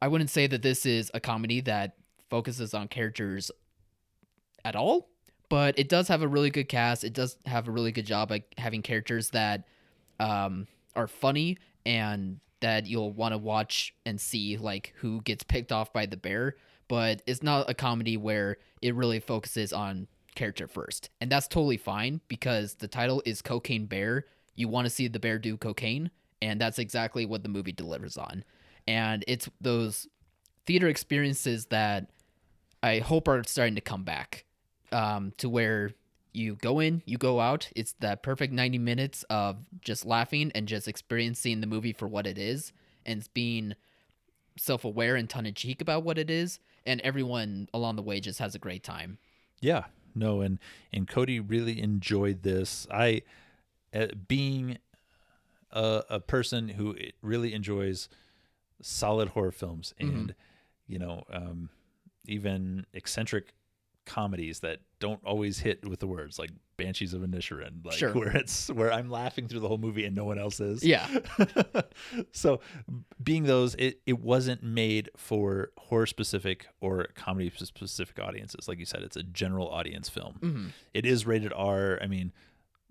I 0.00 0.08
wouldn't 0.08 0.30
say 0.30 0.46
that 0.46 0.62
this 0.62 0.86
is 0.86 1.10
a 1.14 1.20
comedy 1.20 1.60
that 1.62 1.96
focuses 2.30 2.74
on 2.74 2.88
characters 2.88 3.50
at 4.64 4.76
all, 4.76 5.08
but 5.48 5.78
it 5.78 5.88
does 5.88 6.08
have 6.08 6.22
a 6.22 6.28
really 6.28 6.50
good 6.50 6.68
cast. 6.68 7.04
It 7.04 7.12
does 7.12 7.36
have 7.46 7.68
a 7.68 7.70
really 7.70 7.92
good 7.92 8.06
job 8.06 8.30
at 8.30 8.42
having 8.56 8.82
characters 8.82 9.30
that 9.30 9.66
um, 10.20 10.68
are 10.94 11.06
funny 11.06 11.58
and 11.84 12.40
that 12.64 12.86
you'll 12.86 13.12
want 13.12 13.32
to 13.32 13.38
watch 13.38 13.94
and 14.06 14.18
see, 14.18 14.56
like 14.56 14.94
who 14.96 15.20
gets 15.20 15.44
picked 15.44 15.70
off 15.70 15.92
by 15.92 16.06
the 16.06 16.16
bear. 16.16 16.56
But 16.88 17.20
it's 17.26 17.42
not 17.42 17.68
a 17.68 17.74
comedy 17.74 18.16
where 18.16 18.56
it 18.80 18.94
really 18.94 19.20
focuses 19.20 19.70
on 19.70 20.08
character 20.34 20.66
first, 20.66 21.10
and 21.20 21.30
that's 21.30 21.46
totally 21.46 21.76
fine 21.76 22.22
because 22.26 22.76
the 22.76 22.88
title 22.88 23.22
is 23.26 23.42
Cocaine 23.42 23.84
Bear. 23.84 24.24
You 24.54 24.68
want 24.68 24.86
to 24.86 24.90
see 24.90 25.08
the 25.08 25.18
bear 25.18 25.38
do 25.38 25.58
cocaine, 25.58 26.10
and 26.40 26.58
that's 26.58 26.78
exactly 26.78 27.26
what 27.26 27.42
the 27.42 27.50
movie 27.50 27.72
delivers 27.72 28.16
on. 28.16 28.44
And 28.88 29.24
it's 29.28 29.46
those 29.60 30.08
theater 30.64 30.88
experiences 30.88 31.66
that 31.66 32.08
I 32.82 33.00
hope 33.00 33.28
are 33.28 33.44
starting 33.44 33.74
to 33.74 33.82
come 33.82 34.04
back 34.04 34.46
um, 34.90 35.34
to 35.36 35.50
where 35.50 35.90
you 36.34 36.56
go 36.56 36.80
in, 36.80 37.02
you 37.06 37.16
go 37.16 37.40
out. 37.40 37.68
It's 37.76 37.94
that 38.00 38.22
perfect 38.22 38.52
90 38.52 38.78
minutes 38.78 39.24
of 39.30 39.56
just 39.80 40.04
laughing 40.04 40.50
and 40.54 40.66
just 40.66 40.88
experiencing 40.88 41.60
the 41.60 41.66
movie 41.66 41.92
for 41.92 42.08
what 42.08 42.26
it 42.26 42.38
is 42.38 42.72
and 43.06 43.18
it's 43.18 43.28
being 43.28 43.74
self 44.56 44.84
aware 44.84 45.16
and 45.16 45.28
tongue 45.28 45.46
in 45.46 45.54
cheek 45.54 45.80
about 45.80 46.02
what 46.04 46.18
it 46.18 46.30
is. 46.30 46.58
And 46.86 47.00
everyone 47.00 47.68
along 47.72 47.96
the 47.96 48.02
way 48.02 48.20
just 48.20 48.38
has 48.38 48.54
a 48.54 48.58
great 48.58 48.82
time. 48.82 49.18
Yeah, 49.60 49.84
no, 50.14 50.42
and 50.42 50.58
and 50.92 51.08
Cody 51.08 51.40
really 51.40 51.80
enjoyed 51.80 52.42
this. 52.42 52.86
I, 52.90 53.22
uh, 53.94 54.08
being 54.28 54.78
a, 55.70 56.02
a 56.10 56.20
person 56.20 56.68
who 56.70 56.96
really 57.22 57.54
enjoys 57.54 58.08
solid 58.82 59.30
horror 59.30 59.52
films 59.52 59.94
and 59.98 60.34
you 60.86 60.98
know 60.98 61.24
um, 61.32 61.70
even 62.26 62.84
eccentric 62.92 63.54
comedies 64.06 64.60
that 64.60 64.80
don't 65.00 65.20
always 65.24 65.58
hit 65.60 65.86
with 65.88 66.00
the 66.00 66.06
words 66.06 66.38
like 66.38 66.50
Banshees 66.76 67.14
of 67.14 67.22
Inisherin, 67.22 67.84
like 67.84 67.96
Sure. 67.96 68.12
where 68.12 68.36
it's 68.36 68.68
where 68.70 68.92
I'm 68.92 69.08
laughing 69.10 69.46
through 69.48 69.60
the 69.60 69.68
whole 69.68 69.78
movie 69.78 70.04
and 70.04 70.14
no 70.16 70.24
one 70.24 70.38
else 70.38 70.58
is. 70.60 70.82
Yeah. 70.84 71.06
so 72.32 72.60
being 73.22 73.44
those 73.44 73.74
it, 73.76 74.00
it 74.06 74.18
wasn't 74.20 74.62
made 74.62 75.10
for 75.16 75.70
horror 75.78 76.06
specific 76.06 76.66
or 76.80 77.08
comedy 77.14 77.50
specific 77.54 78.18
audiences 78.18 78.68
like 78.68 78.78
you 78.78 78.84
said 78.84 79.02
it's 79.02 79.16
a 79.16 79.22
general 79.22 79.68
audience 79.68 80.08
film 80.08 80.34
Mhm. 80.40 80.68
It 80.92 81.06
is 81.06 81.26
rated 81.26 81.52
r 81.54 81.98
i 82.02 82.06
mean 82.06 82.32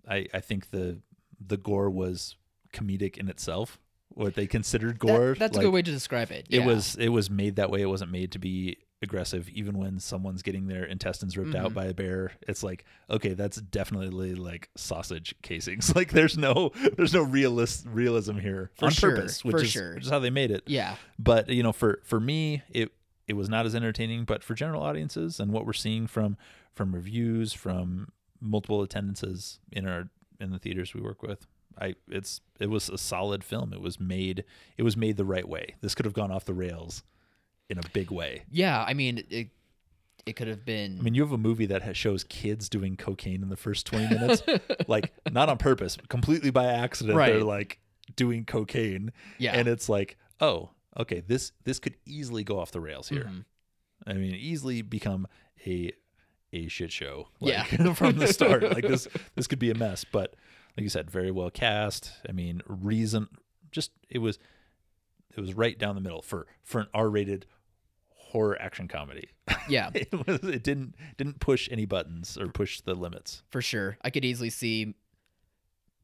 i 0.10 0.25
i 0.34 0.39
think 0.39 0.72
the 0.72 1.00
the 1.46 1.58
gore 1.58 1.89
was 1.89 2.36
comedic 2.74 3.17
in 3.17 3.27
itself 3.29 3.79
what 4.10 4.36
they 4.36 4.48
considered 4.48 5.00
That- 5.00 5.08
gore 5.08 5.36
that's 5.38 5.55
like, 5.55 5.63
a 5.63 5.67
good 5.67 5.74
way 5.74 5.82
to 5.82 5.91
describe 5.91 6.32
it. 6.32 6.48
it 6.50 6.63
was 6.63 6.96
it 6.96 7.10
was 7.10 7.29
made 7.29 7.55
that 7.58 7.70
way 7.70 7.82
it 7.82 7.88
wasn't 7.89 8.12
made 8.12 8.32
to 8.34 8.39
be 8.39 8.77
aggressive 9.03 9.48
even 9.50 9.77
when 9.77 10.00
someone's 10.00 10.41
getting 10.41 10.67
their 10.67 10.83
intestines 10.86 11.38
ripped 11.38 11.53
out 11.55 11.72
Mhm. 11.72 11.75
by 11.75 11.86
a 11.86 11.93
bear 11.93 12.31
it's 12.48 12.63
like 12.63 12.86
okay 13.10 13.33
that's 13.33 13.57
definitely 13.57 14.33
like 14.33 14.69
sausage 14.75 15.36
casings 15.43 15.95
like 15.95 16.12
there's 16.12 16.38
no 16.38 16.72
there's 16.98 17.13
no 17.13 17.22
realist 17.22 17.86
realism 17.88 18.38
here 18.39 18.72
For 18.75 18.86
on 18.86 18.91
sure, 18.91 19.15
purpose 19.15 19.43
which 19.45 19.62
is, 19.63 19.69
sure. 19.72 19.93
which 19.95 20.05
is 20.05 20.10
how 20.10 20.19
they 20.19 20.29
made 20.31 20.50
it 20.51 20.63
Yeah. 20.65 20.95
but 21.19 21.50
you 21.50 21.62
know 21.63 21.72
for 21.74 22.00
for 22.03 22.19
me 22.19 22.63
it 22.69 22.91
it 23.27 23.33
was 23.33 23.50
not 23.50 23.65
as 23.65 23.75
entertaining 23.75 24.25
but 24.25 24.43
for 24.43 24.53
general 24.55 24.81
audiences 24.81 25.39
and 25.39 25.51
what 25.51 25.65
we're 25.65 25.74
seeing 25.74 26.07
from 26.07 26.38
from 26.74 26.95
reviews 26.95 27.53
from 27.53 28.10
multiple 28.41 28.81
attendances 28.81 29.60
in 29.72 29.88
our 29.88 30.10
in 30.39 30.50
the 30.51 30.60
theaters 30.60 30.93
we 30.93 31.01
work 31.01 31.22
with 31.24 31.45
i 31.79 31.95
it's 32.10 32.41
it 32.60 32.69
was 32.69 32.89
a 32.89 32.98
solid 32.98 33.43
film 33.43 33.74
it 33.74 33.81
was 33.81 34.00
made 34.00 34.43
it 34.77 34.83
was 34.83 34.95
made 34.98 35.17
the 35.17 35.25
right 35.25 35.48
way 35.48 35.75
this 35.81 35.95
could 35.95 36.05
have 36.05 36.13
gone 36.13 36.31
off 36.31 36.45
the 36.45 36.53
rails 36.53 37.03
in 37.70 37.77
a 37.77 37.82
big 37.93 38.12
way 38.12 38.43
Yeah. 38.51 38.84
I 38.88 38.93
mean, 38.93 39.24
it, 39.29 39.50
it 40.25 40.36
could 40.36 40.48
have 40.48 40.63
been. 40.65 41.00
i 41.00 41.01
mean 41.01 41.13
you 41.15 41.22
have 41.22 41.32
a 41.34 41.38
movie 41.38 41.65
that 41.65 41.82
has, 41.82 41.98
shows 41.98 42.24
kids 42.24 42.70
doing 42.70 42.96
cocaine 42.96 43.41
in 43.43 43.50
the 43.50 43.58
first 43.58 43.86
20 43.88 44.08
minutes 44.13 44.43
like 44.88 45.12
not 45.32 45.50
on 45.50 45.58
purpose 45.58 45.98
completely 46.10 46.50
by 46.50 46.65
accident 46.65 47.17
Right. 47.17 47.34
they're 47.34 47.43
like 47.43 47.79
doing 48.15 48.46
cocaine 48.46 49.12
yeah. 49.38 49.53
and 49.53 49.67
it's 49.67 49.89
like 49.89 50.17
oh 50.39 50.70
okay 50.98 51.22
this 51.27 51.51
this 51.65 51.79
could 51.79 51.96
easily 52.05 52.43
go 52.43 52.60
off 52.60 52.72
the 52.72 52.79
rails 52.82 53.10
here 53.10 53.25
Mhm. 53.25 53.46
i 54.08 54.13
mean 54.13 54.36
easily 54.36 54.82
become 54.82 55.27
a 55.65 55.91
a 56.53 56.67
shit 56.67 56.91
show 56.91 57.27
Yeah. 57.39 57.63
from 57.93 58.17
the 58.20 58.27
start 58.27 58.63
like 58.75 58.88
this 58.88 59.08
this 59.36 59.48
could 59.48 59.60
be 59.60 59.72
a 59.72 59.75
mess 59.75 60.05
but 60.05 60.36
like 60.77 60.84
you 60.84 60.89
said 60.89 61.10
very 61.12 61.32
well 61.32 61.50
cast 61.50 62.12
i 62.29 62.32
mean 62.32 62.62
reason 62.67 63.27
just 63.72 63.91
it 64.10 64.20
was 64.20 64.38
it 65.35 65.41
was 65.41 65.53
right 65.53 65.77
down 65.77 65.95
the 65.95 66.01
middle 66.01 66.21
for 66.21 66.47
for 66.63 66.81
an 66.81 66.87
R-rated 66.93 67.45
horror 68.09 68.59
action 68.59 68.87
comedy. 68.87 69.29
Yeah, 69.67 69.89
it 69.93 70.27
was 70.27 70.43
it 70.43 70.63
didn't 70.63 70.95
didn't 71.17 71.39
push 71.39 71.69
any 71.71 71.85
buttons 71.85 72.37
or 72.37 72.47
push 72.47 72.81
the 72.81 72.95
limits. 72.95 73.43
for 73.49 73.61
sure. 73.61 73.97
I 74.01 74.09
could 74.09 74.25
easily 74.25 74.49
see 74.49 74.95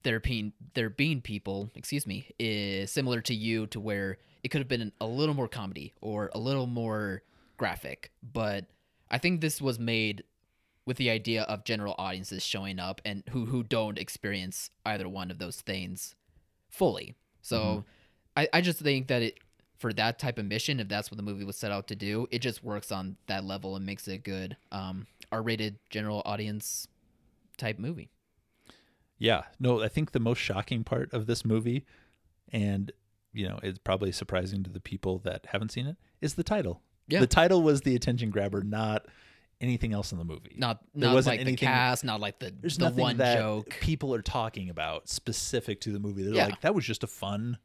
there 0.03 0.19
being 0.19 0.53
there 0.73 0.89
being 0.89 1.21
people, 1.21 1.69
excuse 1.75 2.07
me, 2.07 2.29
is 2.39 2.91
similar 2.91 3.21
to 3.21 3.33
you 3.33 3.67
to 3.67 3.79
where 3.79 4.17
it 4.43 4.49
could 4.49 4.59
have 4.59 4.67
been 4.67 4.91
a 5.01 5.05
little 5.05 5.35
more 5.35 5.47
comedy 5.47 5.93
or 6.01 6.29
a 6.33 6.39
little 6.39 6.67
more 6.67 7.23
graphic, 7.57 8.11
but 8.23 8.65
I 9.11 9.17
think 9.17 9.41
this 9.41 9.61
was 9.61 9.79
made 9.79 10.23
with 10.85 10.97
the 10.97 11.09
idea 11.09 11.43
of 11.43 11.65
general 11.65 11.93
audiences 11.97 12.43
showing 12.43 12.79
up 12.79 13.01
and 13.05 13.23
who 13.29 13.45
who 13.45 13.63
don't 13.63 13.97
experience 13.97 14.71
either 14.85 15.09
one 15.09 15.29
of 15.29 15.39
those 15.39 15.61
things 15.61 16.15
fully. 16.69 17.15
So 17.41 17.59
mm-hmm. 17.59 17.79
I, 18.37 18.47
I 18.53 18.61
just 18.61 18.79
think 18.79 19.07
that 19.07 19.21
it 19.21 19.39
for 19.77 19.93
that 19.93 20.19
type 20.19 20.37
of 20.37 20.45
mission, 20.45 20.79
if 20.79 20.87
that's 20.89 21.09
what 21.09 21.15
the 21.17 21.23
movie 21.23 21.45
was 21.45 21.55
set 21.55 21.71
out 21.71 21.87
to 21.87 21.95
do, 21.95 22.27
it 22.31 22.39
just 22.39 22.63
works 22.63 22.91
on 22.91 23.15
that 23.27 23.45
level 23.45 23.75
and 23.77 23.85
makes 23.85 24.07
it 24.07 24.13
a 24.13 24.17
good 24.17 24.57
um, 24.71 25.07
R-rated 25.31 25.79
general 25.89 26.21
audience 26.25 26.87
type 27.57 27.79
movie. 27.79 28.09
Yeah, 29.17 29.43
no, 29.59 29.81
I 29.81 29.87
think 29.87 30.11
the 30.11 30.19
most 30.19 30.37
shocking 30.39 30.83
part 30.83 31.13
of 31.13 31.27
this 31.27 31.43
movie, 31.45 31.85
and 32.51 32.91
you 33.33 33.47
know, 33.47 33.59
it's 33.63 33.79
probably 33.79 34.11
surprising 34.11 34.63
to 34.63 34.69
the 34.69 34.79
people 34.79 35.19
that 35.19 35.45
haven't 35.51 35.71
seen 35.71 35.87
it, 35.87 35.97
is 36.21 36.33
the 36.35 36.43
title. 36.43 36.81
Yeah. 37.07 37.19
the 37.21 37.27
title 37.27 37.63
was 37.63 37.81
the 37.81 37.95
attention 37.95 38.29
grabber, 38.29 38.61
not 38.61 39.05
anything 39.61 39.93
else 39.93 40.11
in 40.11 40.17
the 40.19 40.23
movie. 40.23 40.53
Not 40.57 40.79
There 40.93 41.09
not 41.09 41.15
wasn't 41.15 41.37
like 41.37 41.45
the 41.47 41.55
cast, 41.55 42.03
not 42.03 42.19
like 42.19 42.39
the 42.39 42.53
There's 42.61 42.77
the 42.77 42.85
nothing 42.85 43.01
one 43.01 43.17
that 43.17 43.37
joke. 43.37 43.77
people 43.81 44.13
are 44.13 44.21
talking 44.21 44.69
about 44.69 45.09
specific 45.09 45.81
to 45.81 45.91
the 45.91 45.99
movie. 45.99 46.23
They're 46.23 46.33
Yeah. 46.35 46.45
like, 46.45 46.61
that 46.61 46.75
was 46.75 46.85
just 46.85 47.03
a 47.03 47.07
fun, 47.07 47.57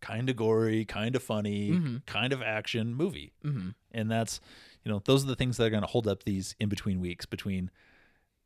kind 0.00 0.28
of 0.30 0.36
gory, 0.36 0.84
kind 0.84 1.14
of 1.16 1.22
funny, 1.22 1.70
Mhm. 1.70 2.06
kind 2.06 2.32
of 2.32 2.42
action 2.42 2.94
movie. 2.94 3.32
hmm 3.42 3.70
And 3.90 4.10
that's, 4.10 4.40
you 4.84 4.90
know, 4.92 5.00
those 5.04 5.24
are 5.24 5.26
the 5.26 5.36
things 5.36 5.56
that 5.56 5.64
are 5.64 5.70
going 5.70 5.82
to 5.82 5.88
hold 5.88 6.06
up 6.06 6.24
these 6.24 6.54
in 6.60 6.68
between 6.68 7.00
weeks 7.00 7.26
between 7.26 7.70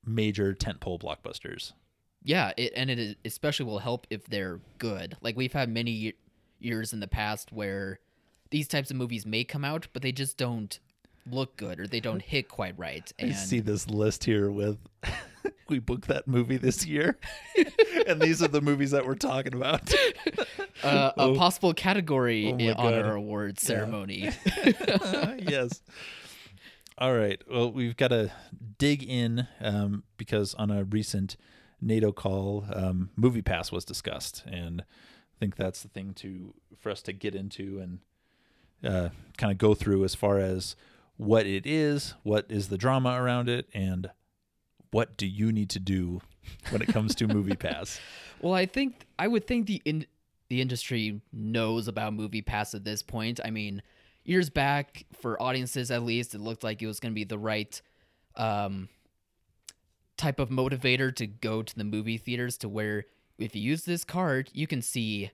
major 0.04 0.54
tentpole 0.54 1.00
blockbusters. 1.00 1.72
Yeah, 2.24 2.52
it, 2.56 2.72
and 2.76 2.88
it 2.90 3.18
especially 3.24 3.66
will 3.66 3.80
help 3.80 4.06
if 4.10 4.24
they're 4.26 4.60
good. 4.78 5.16
Like 5.20 5.36
we've 5.36 5.52
had 5.52 5.68
many 5.68 6.14
years 6.60 6.92
in 6.92 7.00
the 7.00 7.08
past 7.08 7.52
where 7.52 7.98
these 8.50 8.68
types 8.68 8.90
of 8.90 8.96
movies 8.96 9.26
may 9.26 9.44
come 9.44 9.64
out, 9.64 9.88
but 9.92 10.02
they 10.02 10.12
just 10.12 10.36
don't 10.36 10.78
look 11.30 11.56
good 11.56 11.78
or 11.80 11.86
they 11.86 12.00
don't 12.00 12.22
hit 12.22 12.48
quite 12.48 12.78
right. 12.78 13.12
I 13.20 13.30
see 13.32 13.60
this 13.60 13.88
list 13.88 14.24
here 14.24 14.50
with 14.50 14.78
we 15.68 15.78
booked 15.78 16.08
that 16.08 16.26
movie 16.28 16.56
this 16.56 16.86
year, 16.86 17.18
and 18.06 18.20
these 18.20 18.42
are 18.42 18.48
the 18.48 18.60
movies 18.60 18.90
that 18.92 19.06
we're 19.06 19.14
talking 19.14 19.54
about. 19.54 19.92
uh, 20.82 21.12
a 21.16 21.20
Oh. 21.22 21.34
possible 21.34 21.72
category 21.74 22.48
Oh 22.48 22.54
on 22.78 22.92
God. 22.92 22.94
our 23.04 23.14
awards 23.16 23.62
ceremony. 23.62 24.30
yes. 25.38 25.82
All 26.98 27.14
right. 27.14 27.40
Well, 27.50 27.72
we've 27.72 27.96
got 27.96 28.08
to 28.08 28.30
dig 28.78 29.02
in 29.02 29.46
um, 29.60 30.04
because 30.18 30.54
on 30.54 30.70
a 30.70 30.84
recent 30.84 31.36
NATO 31.80 32.12
call, 32.12 32.64
um, 32.72 33.10
Movie 33.16 33.42
Pass 33.42 33.72
was 33.72 33.84
discussed, 33.84 34.44
and 34.46 34.82
I 34.82 35.34
think 35.40 35.56
that's 35.56 35.82
the 35.82 35.88
thing 35.88 36.12
to 36.14 36.54
for 36.78 36.90
us 36.90 37.02
to 37.02 37.12
get 37.12 37.34
into 37.34 37.80
and 37.80 37.98
uh, 38.84 39.08
kind 39.38 39.50
of 39.52 39.58
go 39.58 39.74
through 39.74 40.04
as 40.04 40.14
far 40.14 40.38
as 40.38 40.76
what 41.16 41.46
it 41.46 41.66
is, 41.66 42.14
what 42.24 42.46
is 42.48 42.68
the 42.68 42.78
drama 42.78 43.20
around 43.20 43.48
it, 43.48 43.68
and 43.72 44.10
what 44.92 45.16
do 45.16 45.26
you 45.26 45.50
need 45.50 45.70
to 45.70 45.80
do 45.80 46.20
when 46.70 46.82
it 46.82 46.88
comes 46.88 47.14
to 47.16 47.26
Movie 47.26 47.56
Pass. 47.56 48.00
Well, 48.40 48.54
I 48.54 48.66
think 48.66 49.06
I 49.18 49.28
would 49.28 49.46
think 49.46 49.66
the 49.66 49.82
in, 49.84 50.06
the 50.48 50.60
industry 50.60 51.20
knows 51.32 51.88
about 51.88 52.12
Movie 52.14 52.42
Pass 52.42 52.74
at 52.74 52.84
this 52.84 53.02
point. 53.02 53.40
I 53.44 53.50
mean, 53.50 53.82
years 54.24 54.50
back, 54.50 55.04
for 55.20 55.40
audiences 55.42 55.90
at 55.90 56.02
least, 56.02 56.34
it 56.34 56.40
looked 56.40 56.64
like 56.64 56.82
it 56.82 56.86
was 56.86 57.00
going 57.00 57.12
to 57.12 57.14
be 57.14 57.24
the 57.24 57.38
right 57.38 57.80
um, 58.36 58.88
type 60.16 60.38
of 60.38 60.48
motivator 60.48 61.14
to 61.16 61.26
go 61.26 61.62
to 61.62 61.76
the 61.76 61.84
movie 61.84 62.18
theaters. 62.18 62.58
To 62.58 62.68
where 62.68 63.04
if 63.38 63.54
you 63.54 63.62
use 63.62 63.84
this 63.84 64.04
card, 64.04 64.50
you 64.52 64.66
can 64.66 64.82
see 64.82 65.30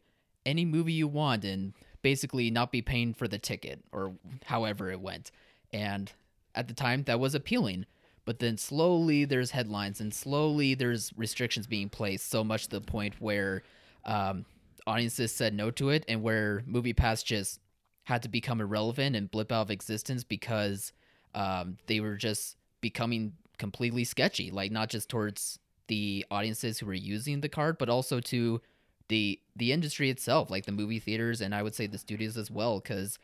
any 0.46 0.64
movie 0.64 0.92
you 0.92 1.08
want 1.08 1.44
and 1.44 1.74
basically 2.02 2.50
not 2.50 2.70
be 2.70 2.80
paying 2.80 3.12
for 3.12 3.28
the 3.28 3.38
ticket 3.38 3.84
or 3.92 4.14
however 4.44 4.90
it 4.90 5.00
went. 5.00 5.30
And 5.72 6.10
at 6.54 6.68
the 6.68 6.74
time, 6.74 7.02
that 7.04 7.20
was 7.20 7.34
appealing. 7.34 7.86
But 8.28 8.40
then 8.40 8.58
slowly 8.58 9.24
there's 9.24 9.52
headlines 9.52 10.02
and 10.02 10.12
slowly 10.12 10.74
there's 10.74 11.14
restrictions 11.16 11.66
being 11.66 11.88
placed 11.88 12.28
so 12.28 12.44
much 12.44 12.64
to 12.64 12.72
the 12.72 12.82
point 12.82 13.14
where 13.22 13.62
um, 14.04 14.44
audiences 14.86 15.32
said 15.32 15.54
no 15.54 15.70
to 15.70 15.88
it 15.88 16.04
and 16.08 16.22
where 16.22 16.62
Movie 16.66 16.92
Pass 16.92 17.22
just 17.22 17.58
had 18.04 18.22
to 18.24 18.28
become 18.28 18.60
irrelevant 18.60 19.16
and 19.16 19.30
blip 19.30 19.50
out 19.50 19.62
of 19.62 19.70
existence 19.70 20.24
because 20.24 20.92
um, 21.34 21.78
they 21.86 22.00
were 22.00 22.16
just 22.16 22.58
becoming 22.82 23.32
completely 23.56 24.04
sketchy. 24.04 24.50
Like 24.50 24.72
not 24.72 24.90
just 24.90 25.08
towards 25.08 25.58
the 25.86 26.26
audiences 26.30 26.80
who 26.80 26.84
were 26.84 26.92
using 26.92 27.40
the 27.40 27.48
card, 27.48 27.78
but 27.78 27.88
also 27.88 28.20
to 28.20 28.60
the 29.08 29.40
the 29.56 29.72
industry 29.72 30.10
itself, 30.10 30.50
like 30.50 30.66
the 30.66 30.72
movie 30.72 30.98
theaters 30.98 31.40
and 31.40 31.54
I 31.54 31.62
would 31.62 31.74
say 31.74 31.86
the 31.86 31.96
studios 31.96 32.36
as 32.36 32.50
well, 32.50 32.80
because 32.80 33.18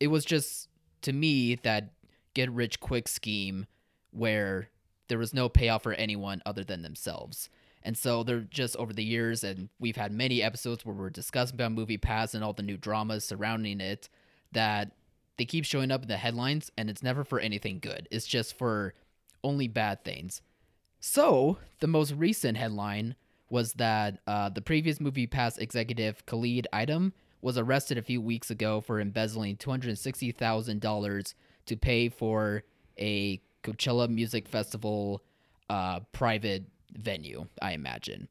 it 0.00 0.06
was 0.06 0.24
just 0.24 0.70
to 1.02 1.12
me 1.12 1.56
that 1.56 1.90
get 2.32 2.50
rich 2.50 2.80
quick 2.80 3.08
scheme 3.08 3.66
where 4.10 4.68
there 5.08 5.18
was 5.18 5.34
no 5.34 5.48
payoff 5.48 5.82
for 5.82 5.94
anyone 5.94 6.42
other 6.44 6.64
than 6.64 6.82
themselves. 6.82 7.48
And 7.82 7.96
so 7.96 8.22
they're 8.22 8.40
just 8.40 8.76
over 8.76 8.92
the 8.92 9.04
years, 9.04 9.44
and 9.44 9.68
we've 9.78 9.96
had 9.96 10.12
many 10.12 10.42
episodes 10.42 10.84
where 10.84 10.94
we're 10.94 11.10
discussing 11.10 11.54
about 11.54 11.72
Movie 11.72 11.96
Pass 11.96 12.34
and 12.34 12.42
all 12.42 12.52
the 12.52 12.62
new 12.62 12.76
dramas 12.76 13.24
surrounding 13.24 13.80
it 13.80 14.08
that 14.52 14.92
they 15.36 15.44
keep 15.44 15.64
showing 15.64 15.90
up 15.90 16.02
in 16.02 16.08
the 16.08 16.16
headlines, 16.16 16.70
and 16.76 16.90
it's 16.90 17.02
never 17.02 17.24
for 17.24 17.38
anything 17.38 17.78
good. 17.78 18.08
It's 18.10 18.26
just 18.26 18.58
for 18.58 18.94
only 19.44 19.68
bad 19.68 20.04
things. 20.04 20.42
So 21.00 21.58
the 21.78 21.86
most 21.86 22.12
recent 22.12 22.58
headline 22.58 23.14
was 23.48 23.74
that 23.74 24.18
uh, 24.26 24.48
the 24.48 24.60
previous 24.60 25.00
Movie 25.00 25.28
Pass 25.28 25.56
executive 25.56 26.26
Khalid 26.26 26.66
Itum 26.72 27.12
was 27.40 27.56
arrested 27.56 27.96
a 27.96 28.02
few 28.02 28.20
weeks 28.20 28.50
ago 28.50 28.80
for 28.80 29.00
embezzling 29.00 29.56
two 29.56 29.70
hundred 29.70 29.96
sixty 29.96 30.32
thousand 30.32 30.80
dollars 30.80 31.34
to 31.66 31.76
pay 31.76 32.08
for 32.08 32.64
a 32.98 33.40
Coachella 33.68 34.08
Music 34.08 34.48
Festival 34.48 35.22
uh, 35.68 36.00
private 36.12 36.64
venue, 36.92 37.46
I 37.60 37.72
imagine. 37.72 38.28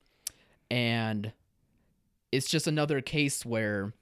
And 0.70 1.32
it's 2.32 2.50
just 2.50 2.68
another 2.68 3.02
case 3.02 3.46
where 3.46 3.94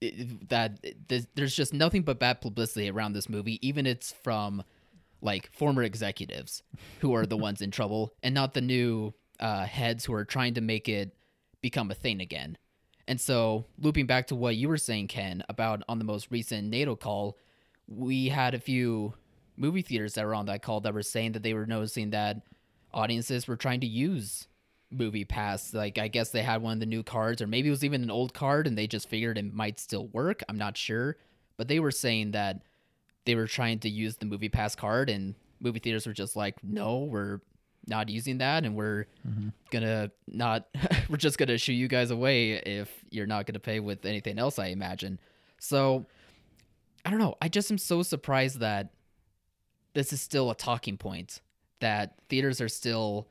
it, 0.00 0.48
that 0.48 0.78
there's, 1.08 1.26
there's 1.34 1.54
just 1.54 1.74
nothing 1.74 2.02
but 2.02 2.18
bad 2.18 2.40
publicity 2.40 2.90
around 2.90 3.12
this 3.12 3.28
movie, 3.28 3.66
even 3.66 3.86
it's 3.86 4.12
from 4.12 4.62
like 5.20 5.50
former 5.52 5.82
executives 5.82 6.62
who 7.00 7.14
are 7.14 7.26
the 7.26 7.36
ones 7.36 7.60
in 7.60 7.70
trouble 7.70 8.14
and 8.22 8.34
not 8.34 8.54
the 8.54 8.60
new 8.60 9.12
uh, 9.40 9.64
heads 9.64 10.04
who 10.04 10.14
are 10.14 10.24
trying 10.24 10.54
to 10.54 10.60
make 10.60 10.88
it 10.88 11.14
become 11.60 11.90
a 11.90 11.94
thing 11.94 12.20
again. 12.20 12.56
And 13.08 13.20
so, 13.20 13.64
looping 13.78 14.06
back 14.06 14.26
to 14.26 14.34
what 14.34 14.56
you 14.56 14.68
were 14.68 14.76
saying, 14.76 15.08
Ken, 15.08 15.42
about 15.48 15.82
on 15.88 15.98
the 15.98 16.04
most 16.04 16.30
recent 16.30 16.68
NATO 16.68 16.94
call, 16.94 17.38
we 17.86 18.28
had 18.28 18.54
a 18.54 18.60
few 18.60 19.14
movie 19.58 19.82
theaters 19.82 20.14
that 20.14 20.24
were 20.24 20.34
on 20.34 20.46
that 20.46 20.62
call 20.62 20.80
that 20.80 20.94
were 20.94 21.02
saying 21.02 21.32
that 21.32 21.42
they 21.42 21.52
were 21.52 21.66
noticing 21.66 22.10
that 22.10 22.42
audiences 22.94 23.46
were 23.46 23.56
trying 23.56 23.80
to 23.80 23.86
use 23.86 24.46
movie 24.90 25.24
pass. 25.24 25.74
Like 25.74 25.98
i 25.98 26.08
guess 26.08 26.30
they 26.30 26.42
had 26.42 26.62
one 26.62 26.74
of 26.74 26.80
the 26.80 26.86
new 26.86 27.02
cards 27.02 27.42
or 27.42 27.46
maybe 27.46 27.68
it 27.68 27.72
was 27.72 27.84
even 27.84 28.02
an 28.02 28.10
old 28.10 28.32
card 28.32 28.66
and 28.66 28.78
they 28.78 28.86
just 28.86 29.08
figured 29.08 29.36
it 29.36 29.52
might 29.52 29.78
still 29.78 30.06
work. 30.08 30.42
I'm 30.48 30.58
not 30.58 30.76
sure. 30.76 31.16
But 31.56 31.68
they 31.68 31.80
were 31.80 31.90
saying 31.90 32.30
that 32.32 32.62
they 33.24 33.34
were 33.34 33.46
trying 33.46 33.80
to 33.80 33.90
use 33.90 34.16
the 34.16 34.26
movie 34.26 34.48
pass 34.48 34.74
card 34.74 35.10
and 35.10 35.34
movie 35.60 35.80
theaters 35.80 36.06
were 36.06 36.12
just 36.12 36.36
like 36.36 36.56
no 36.62 37.00
we're 37.00 37.40
not 37.86 38.08
using 38.08 38.38
that 38.38 38.64
and 38.64 38.76
we're 38.76 39.06
mm-hmm. 39.26 39.48
gonna 39.70 40.10
not 40.28 40.68
we're 41.10 41.16
just 41.16 41.36
gonna 41.36 41.58
shoo 41.58 41.72
you 41.72 41.88
guys 41.88 42.10
away 42.10 42.52
if 42.52 42.90
you're 43.10 43.26
not 43.26 43.44
gonna 43.46 43.58
pay 43.58 43.80
with 43.80 44.04
anything 44.04 44.38
else 44.38 44.58
i 44.58 44.66
imagine. 44.66 45.18
So 45.58 46.06
i 47.04 47.10
don't 47.10 47.18
know. 47.18 47.34
I 47.42 47.48
just 47.48 47.70
am 47.70 47.78
so 47.78 48.02
surprised 48.02 48.60
that 48.60 48.92
this 49.98 50.12
is 50.12 50.20
still 50.20 50.48
a 50.48 50.54
talking 50.54 50.96
point 50.96 51.40
that 51.80 52.14
theaters 52.28 52.60
are 52.60 52.68
still 52.68 53.26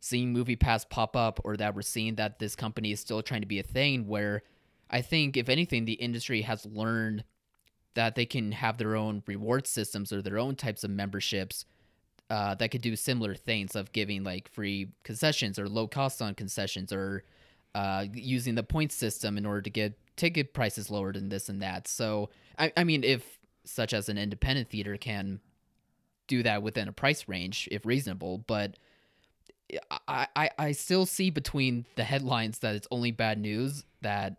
seeing 0.00 0.32
movie 0.32 0.56
pass 0.56 0.82
pop 0.86 1.14
up 1.14 1.38
or 1.44 1.54
that 1.54 1.74
we're 1.74 1.82
seeing 1.82 2.14
that 2.14 2.38
this 2.38 2.56
company 2.56 2.92
is 2.92 2.98
still 2.98 3.20
trying 3.20 3.42
to 3.42 3.46
be 3.46 3.58
a 3.58 3.62
thing 3.62 4.06
where 4.06 4.42
i 4.88 5.02
think 5.02 5.36
if 5.36 5.50
anything 5.50 5.84
the 5.84 5.92
industry 5.92 6.40
has 6.40 6.64
learned 6.64 7.24
that 7.92 8.14
they 8.14 8.24
can 8.24 8.52
have 8.52 8.78
their 8.78 8.96
own 8.96 9.22
reward 9.26 9.66
systems 9.66 10.10
or 10.10 10.22
their 10.22 10.38
own 10.38 10.54
types 10.54 10.82
of 10.82 10.88
memberships 10.88 11.66
uh, 12.30 12.54
that 12.54 12.70
could 12.70 12.80
do 12.80 12.96
similar 12.96 13.34
things 13.34 13.76
of 13.76 13.92
giving 13.92 14.24
like 14.24 14.48
free 14.48 14.88
concessions 15.02 15.58
or 15.58 15.68
low 15.68 15.86
cost 15.86 16.22
on 16.22 16.34
concessions 16.34 16.90
or 16.90 17.22
uh, 17.74 18.06
using 18.14 18.54
the 18.54 18.62
point 18.62 18.92
system 18.92 19.36
in 19.36 19.44
order 19.44 19.60
to 19.60 19.70
get 19.70 19.98
ticket 20.16 20.54
prices 20.54 20.90
lowered 20.90 21.16
and 21.16 21.30
this 21.30 21.48
and 21.48 21.62
that. 21.62 21.88
So, 21.88 22.28
I, 22.58 22.72
I 22.76 22.84
mean, 22.84 23.02
if 23.02 23.38
such 23.64 23.94
as 23.94 24.08
an 24.08 24.18
independent 24.18 24.68
theater 24.68 24.96
can 24.96 25.40
do 26.28 26.42
that 26.44 26.62
within 26.62 26.86
a 26.86 26.92
price 26.92 27.26
range, 27.26 27.68
if 27.72 27.84
reasonable, 27.84 28.38
but 28.46 28.76
I, 30.08 30.26
I 30.34 30.50
I 30.58 30.72
still 30.72 31.04
see 31.04 31.30
between 31.30 31.84
the 31.96 32.04
headlines 32.04 32.60
that 32.60 32.74
it's 32.74 32.88
only 32.90 33.10
bad 33.10 33.38
news 33.38 33.84
that 34.00 34.36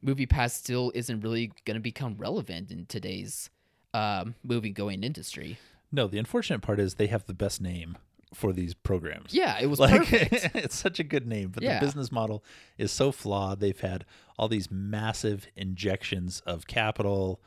movie 0.00 0.26
pass 0.26 0.54
still 0.54 0.90
isn't 0.94 1.20
really 1.20 1.52
going 1.66 1.74
to 1.74 1.80
become 1.80 2.14
relevant 2.16 2.70
in 2.70 2.86
today's 2.86 3.50
um, 3.92 4.34
movie 4.42 4.70
going 4.70 5.02
industry 5.04 5.58
No, 5.92 6.06
the 6.06 6.18
unfortunate 6.18 6.62
part 6.62 6.78
is 6.80 6.94
they 6.94 7.08
have 7.08 7.26
the 7.26 7.34
best 7.34 7.60
name 7.60 7.98
for 8.32 8.52
these 8.54 8.72
programs. 8.74 9.34
yeah 9.34 9.58
it 9.60 9.66
was 9.66 9.78
like 9.84 10.06
it's 10.12 10.76
such 10.76 10.98
a 10.98 11.04
good 11.04 11.26
name, 11.26 11.48
but 11.50 11.62
Yeah. 11.62 11.78
the 11.78 11.84
business 11.86 12.10
model 12.12 12.42
is 12.78 12.90
so 12.92 13.10
flawed. 13.12 13.60
They've 13.60 13.78
had 13.80 14.04
all 14.38 14.48
these 14.48 14.70
massive 14.70 15.46
injections 15.56 16.40
of 16.46 16.66
capital, 16.66 17.40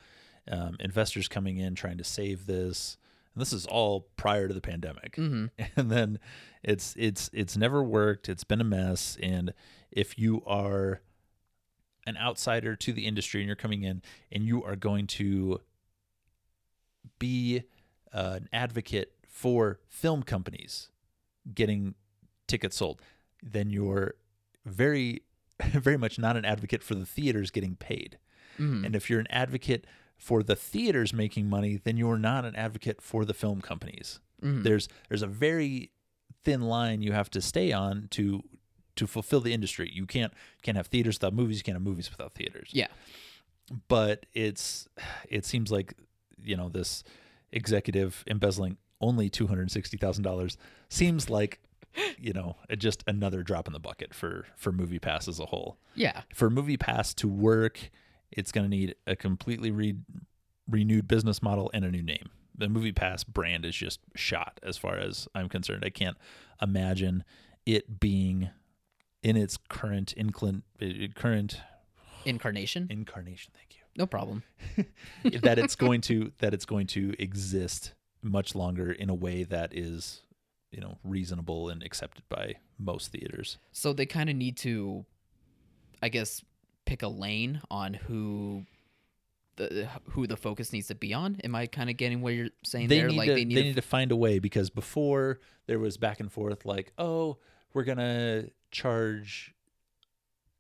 um, 0.51 0.75
investors 0.79 1.27
coming 1.27 1.57
in 1.57 1.73
trying 1.73 1.97
to 1.97 2.03
save 2.03 2.45
this. 2.47 2.97
And 3.33 3.41
this 3.41 3.53
is 3.53 3.65
all 3.65 4.07
prior 4.17 4.47
to 4.47 4.53
the 4.53 4.61
pandemic, 4.61 5.15
hmm 5.15 5.45
and 5.75 5.89
then 5.89 6.19
it's 6.63 6.95
it's 6.97 7.29
it's 7.33 7.57
never 7.57 7.83
worked. 7.83 8.29
It's 8.29 8.43
been 8.43 8.61
a 8.61 8.65
mess. 8.65 9.17
And 9.21 9.53
if 9.91 10.17
you 10.17 10.41
are 10.45 11.01
an 12.07 12.17
outsider 12.17 12.75
to 12.75 12.93
the 12.93 13.05
industry 13.05 13.41
and 13.41 13.47
you're 13.47 13.55
coming 13.55 13.83
in 13.83 14.01
and 14.31 14.43
you 14.43 14.63
are 14.63 14.75
going 14.75 15.05
to 15.05 15.61
be 17.19 17.63
uh, 18.13 18.39
an 18.41 18.49
advocate 18.51 19.13
for 19.27 19.79
film 19.87 20.23
companies 20.23 20.89
getting 21.53 21.95
tickets 22.47 22.77
sold, 22.77 23.01
then 23.41 23.69
you're 23.69 24.15
very, 24.65 25.21
very 25.59 25.97
much 25.97 26.19
not 26.19 26.35
an 26.35 26.45
advocate 26.45 26.83
for 26.83 26.95
the 26.95 27.05
theaters 27.05 27.51
getting 27.51 27.75
paid. 27.75 28.17
hmm 28.57 28.83
And 28.83 28.95
if 28.95 29.09
you're 29.09 29.19
an 29.19 29.27
advocate 29.29 29.85
for 30.21 30.43
the 30.43 30.55
theaters 30.55 31.13
making 31.13 31.49
money, 31.49 31.81
then 31.83 31.97
you're 31.97 32.17
not 32.19 32.45
an 32.45 32.55
advocate 32.55 33.01
for 33.01 33.25
the 33.25 33.33
film 33.33 33.59
companies. 33.59 34.19
Mhm. 34.43 34.63
There's 34.63 34.87
there's 35.09 35.23
a 35.23 35.27
very 35.27 35.91
thin 36.43 36.61
line 36.61 37.01
you 37.01 37.11
have 37.11 37.29
to 37.31 37.41
stay 37.41 37.71
on 37.71 38.07
to 38.11 38.43
to 38.97 39.07
fulfill 39.07 39.41
the 39.41 39.51
industry. 39.53 39.89
You 39.91 40.05
can't 40.05 40.31
can't 40.61 40.77
have 40.77 40.87
theaters 40.87 41.15
without 41.15 41.33
movies. 41.33 41.57
You 41.57 41.63
can't 41.63 41.75
have 41.75 41.81
movies 41.83 42.09
without 42.11 42.33
theaters 42.33 42.69
yeah 42.73 42.87
but 43.87 44.25
it's 44.33 44.87
it 45.29 45.45
seems 45.45 45.71
like 45.71 45.93
you 46.43 46.57
know 46.57 46.67
this 46.69 47.03
executive 47.51 48.23
embezzling 48.27 48.77
only 48.99 49.29
two 49.29 49.47
hundred 49.47 49.71
sixty 49.71 49.97
thousand 49.97 50.23
dollars 50.23 50.57
seems 50.89 51.29
like 51.29 51.59
you 52.17 52.33
know 52.33 52.57
just 52.77 53.03
another 53.07 53.43
drop 53.43 53.67
in 53.67 53.73
the 53.73 53.79
bucket 53.79 54.13
for 54.13 54.45
for 54.55 54.71
movie 54.71 54.99
pass 54.99 55.27
as 55.27 55.39
a 55.39 55.45
whole 55.45 55.77
yeah 55.95 56.21
for 56.33 56.49
movie 56.49 56.77
pass 56.77 57.13
to 57.13 57.27
work 57.27 57.89
it's 58.31 58.51
going 58.51 58.63
to 58.63 58.69
need 58.69 58.95
a 59.05 59.15
completely 59.15 59.71
re- 59.71 59.97
renewed 60.69 61.07
business 61.07 61.41
model 61.41 61.69
and 61.73 61.85
a 61.85 61.91
new 61.91 62.01
name. 62.03 62.29
The 62.57 62.69
movie 62.69 62.91
pass 62.91 63.23
brand 63.23 63.65
is 63.65 63.75
just 63.75 63.99
shot 64.15 64.59
as 64.63 64.77
far 64.77 64.97
as 64.97 65.27
i'm 65.33 65.49
concerned. 65.49 65.83
I 65.85 65.89
can't 65.89 66.17
imagine 66.61 67.23
it 67.65 67.99
being 67.99 68.49
in 69.23 69.37
its 69.37 69.57
current 69.69 70.13
inclin- 70.17 70.63
uh, 70.81 71.07
current 71.15 71.61
incarnation? 72.25 72.87
Incarnation 72.89 73.53
thank 73.55 73.75
you. 73.75 73.81
No 73.97 74.05
problem. 74.05 74.43
That 75.41 75.59
it's 75.59 75.75
going 75.75 76.01
to 76.01 76.31
that 76.39 76.53
it's 76.53 76.65
going 76.65 76.87
to 76.87 77.13
exist 77.19 77.93
much 78.21 78.55
longer 78.55 78.91
in 78.91 79.09
a 79.09 79.13
way 79.15 79.43
that 79.43 79.75
is 79.75 80.21
you 80.71 80.79
know 80.79 80.97
reasonable 81.03 81.69
and 81.69 81.83
accepted 81.83 82.23
by 82.29 82.55
most 82.79 83.11
theaters. 83.11 83.57
So 83.71 83.93
they 83.93 84.05
kind 84.05 84.29
of 84.29 84.35
need 84.35 84.57
to 84.57 85.05
i 86.03 86.09
guess 86.09 86.43
pick 86.91 87.03
a 87.03 87.07
lane 87.07 87.61
on 87.71 87.93
who 87.93 88.65
the 89.55 89.87
who 90.09 90.27
the 90.27 90.35
focus 90.35 90.73
needs 90.73 90.87
to 90.87 90.95
be 90.95 91.13
on? 91.13 91.39
Am 91.43 91.55
i 91.55 91.65
kind 91.65 91.89
of 91.89 91.95
getting 91.95 92.21
what 92.21 92.33
you're 92.33 92.49
saying 92.65 92.89
they 92.89 92.99
there? 92.99 93.07
need 93.07 93.17
like 93.17 93.27
to 93.29 93.35
they 93.35 93.45
need 93.45 93.55
they 93.55 93.61
to 93.61 93.67
need 93.69 93.75
to 93.75 93.81
find 93.81 94.11
a 94.11 94.15
way 94.17 94.39
because 94.39 94.69
before 94.69 95.39
there 95.67 95.79
was 95.79 95.95
back 95.95 96.19
and 96.19 96.29
forth 96.29 96.65
like 96.65 96.91
oh 96.97 97.37
we're 97.73 97.85
gonna 97.85 98.43
charge 98.71 99.53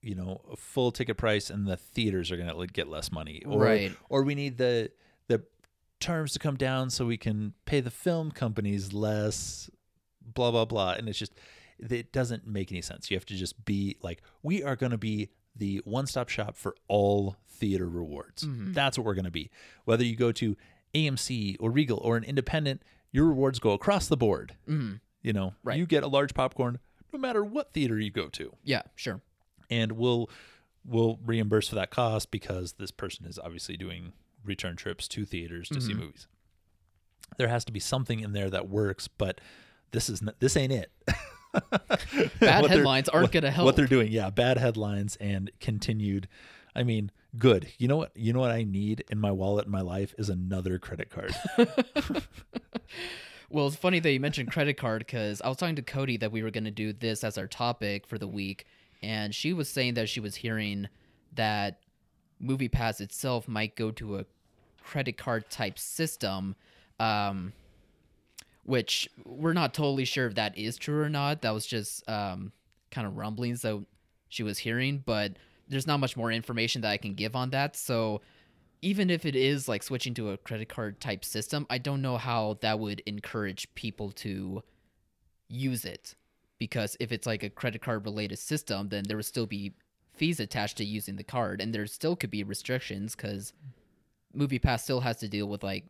you 0.01 0.15
know 0.15 0.39
a 0.51 0.55
full 0.55 0.91
ticket 0.91 1.17
price 1.17 1.49
and 1.49 1.67
the 1.67 1.75
theaters 1.75 2.31
are 2.31 2.37
gonna 2.37 2.55
like, 2.55 2.71
get 2.71 2.87
less 2.87 3.11
money. 3.11 3.43
Or 3.45 3.59
Right. 3.59 3.91
or 4.09 4.23
we 4.23 4.33
need 4.33 4.57
the 4.57 4.89
the 5.27 5.43
terms 5.99 6.31
to 6.33 6.39
come 6.39 6.55
down 6.55 6.89
so 6.89 7.05
we 7.05 7.17
can 7.17 7.53
pay 7.65 7.81
the 7.81 7.91
film 7.91 8.31
companies 8.31 8.93
less 8.93 9.69
blah 10.21 10.49
blah 10.51 10.63
blah. 10.65 10.93
And 10.93 11.09
it's 11.09 11.19
just 11.19 11.33
it 11.77 12.13
doesn't 12.13 12.47
make 12.47 12.71
any 12.71 12.81
sense. 12.81 13.11
You 13.11 13.17
have 13.17 13.25
to 13.25 13.35
just 13.35 13.65
be 13.65 13.97
like 14.01 14.21
we 14.43 14.63
are 14.63 14.75
going 14.77 14.91
to 14.91 14.97
be 14.97 15.29
the 15.55 15.81
one-stop 15.85 16.29
shop 16.29 16.55
for 16.55 16.75
all 16.87 17.35
theater 17.47 17.87
rewards 17.89 18.43
Mhm. 18.43 18.73
that's 18.73 18.97
what 18.97 19.05
we're 19.05 19.13
going 19.13 19.25
to 19.25 19.31
be 19.31 19.49
whether 19.85 20.03
you 20.03 20.15
go 20.15 20.31
to 20.31 20.55
AMC 20.95 21.57
or 21.59 21.69
Regal 21.71 21.97
or 21.99 22.17
an 22.17 22.23
independent 22.23 22.81
your 23.11 23.25
rewards 23.27 23.59
go 23.59 23.71
across 23.71 24.07
the 24.07 24.17
board 24.17 24.55
Mhm. 24.67 24.99
you 25.21 25.33
know 25.33 25.53
Right. 25.63 25.77
you 25.77 25.85
get 25.85 26.03
a 26.03 26.07
large 26.07 26.33
popcorn 26.33 26.79
no 27.13 27.19
matter 27.19 27.43
what 27.43 27.73
theater 27.73 27.99
you 27.99 28.09
go 28.11 28.29
to 28.29 28.55
yeah 28.63 28.81
sure 28.95 29.21
and 29.69 29.91
we'll 29.93 30.29
we'll 30.83 31.17
reimburse 31.23 31.67
for 31.69 31.75
that 31.75 31.91
cost 31.91 32.31
because 32.31 32.73
this 32.73 32.89
person 32.91 33.25
is 33.25 33.37
obviously 33.37 33.77
doing 33.77 34.13
return 34.43 34.75
trips 34.75 35.07
to 35.07 35.25
theaters 35.25 35.69
to 35.69 35.79
see 35.79 35.93
Mhm. 35.93 35.97
movies. 35.99 36.27
There 37.37 37.47
has 37.49 37.63
to 37.65 37.71
be 37.71 37.79
something 37.79 38.19
in 38.21 38.33
there 38.33 38.49
that 38.49 38.67
works, 38.67 39.07
but 39.07 39.39
this 39.91 40.09
is 40.09 40.23
n- 40.23 40.33
this 40.39 40.57
ain't 40.57 40.73
it. 40.73 40.91
Bad 42.39 42.65
headlines 42.65 43.09
aren't 43.09 43.31
gonna 43.31 43.51
help. 43.51 43.65
What 43.65 43.75
they're 43.75 43.87
doing, 43.87 44.11
yeah, 44.11 44.29
bad 44.29 44.57
headlines 44.57 45.17
and 45.17 45.51
continued. 45.59 46.27
I 46.75 46.83
mean, 46.83 47.11
good. 47.37 47.67
You 47.77 47.87
know 47.87 47.97
what? 47.97 48.11
You 48.15 48.33
know 48.33 48.39
what 48.39 48.51
I 48.51 48.63
need 48.63 49.03
in 49.09 49.19
my 49.19 49.31
wallet 49.31 49.65
in 49.65 49.71
my 49.71 49.81
life 49.81 50.15
is 50.17 50.29
another 50.29 50.79
credit 50.79 51.09
card. 51.09 51.35
Well, 53.51 53.67
it's 53.67 53.75
funny 53.75 53.99
that 53.99 54.09
you 54.09 54.19
mentioned 54.21 54.49
credit 54.49 54.77
card 54.77 54.99
because 54.99 55.41
I 55.41 55.49
was 55.49 55.57
talking 55.57 55.75
to 55.75 55.81
Cody 55.81 56.15
that 56.17 56.31
we 56.31 56.41
were 56.41 56.51
going 56.51 56.63
to 56.63 56.71
do 56.71 56.93
this 56.93 57.21
as 57.21 57.37
our 57.37 57.47
topic 57.47 58.07
for 58.07 58.17
the 58.17 58.27
week, 58.27 58.65
and 59.03 59.35
she 59.35 59.51
was 59.51 59.67
saying 59.67 59.95
that 59.95 60.07
she 60.07 60.21
was 60.21 60.35
hearing 60.35 60.87
that 61.35 61.81
MoviePass 62.41 63.01
itself 63.01 63.49
might 63.49 63.75
go 63.75 63.91
to 63.91 64.19
a 64.19 64.25
credit 64.81 65.17
card 65.17 65.49
type 65.49 65.77
system, 65.77 66.55
um, 66.97 67.51
which 68.71 69.09
we're 69.25 69.51
not 69.51 69.73
totally 69.73 70.05
sure 70.05 70.27
if 70.27 70.35
that 70.35 70.57
is 70.57 70.77
true 70.77 71.01
or 71.01 71.09
not. 71.09 71.41
That 71.41 71.53
was 71.53 71.65
just 71.65 72.09
um, 72.09 72.53
kind 72.89 73.05
of 73.05 73.17
rumblings 73.17 73.63
that 73.63 73.83
she 74.29 74.43
was 74.43 74.57
hearing, 74.57 75.03
but 75.05 75.33
there's 75.67 75.85
not 75.85 75.99
much 75.99 76.15
more 76.15 76.31
information 76.31 76.81
that 76.83 76.91
I 76.91 76.95
can 76.95 77.13
give 77.13 77.35
on 77.35 77.49
that. 77.49 77.75
So 77.75 78.21
even 78.81 79.09
if 79.09 79.25
it 79.25 79.35
is 79.35 79.67
like 79.67 79.83
switching 79.83 80.13
to 80.13 80.29
a 80.29 80.37
credit 80.37 80.69
card 80.69 81.01
type 81.01 81.25
system, 81.25 81.67
I 81.69 81.79
don't 81.79 82.01
know 82.01 82.15
how 82.15 82.59
that 82.61 82.79
would 82.79 83.01
encourage 83.05 83.67
people 83.75 84.09
to 84.11 84.63
use 85.49 85.83
it. 85.83 86.15
Because 86.57 86.95
if 87.01 87.11
it's 87.11 87.27
like 87.27 87.43
a 87.43 87.49
credit 87.49 87.81
card 87.81 88.05
related 88.05 88.39
system, 88.39 88.87
then 88.87 89.03
there 89.05 89.17
would 89.17 89.25
still 89.25 89.47
be 89.47 89.73
fees 90.15 90.39
attached 90.39 90.77
to 90.77 90.85
using 90.85 91.17
the 91.17 91.25
card, 91.25 91.59
and 91.59 91.75
there 91.75 91.85
still 91.87 92.15
could 92.15 92.31
be 92.31 92.45
restrictions 92.45 93.17
because 93.17 93.51
MoviePass 94.33 94.79
still 94.79 95.01
has 95.01 95.17
to 95.17 95.27
deal 95.27 95.49
with 95.49 95.61
like 95.61 95.87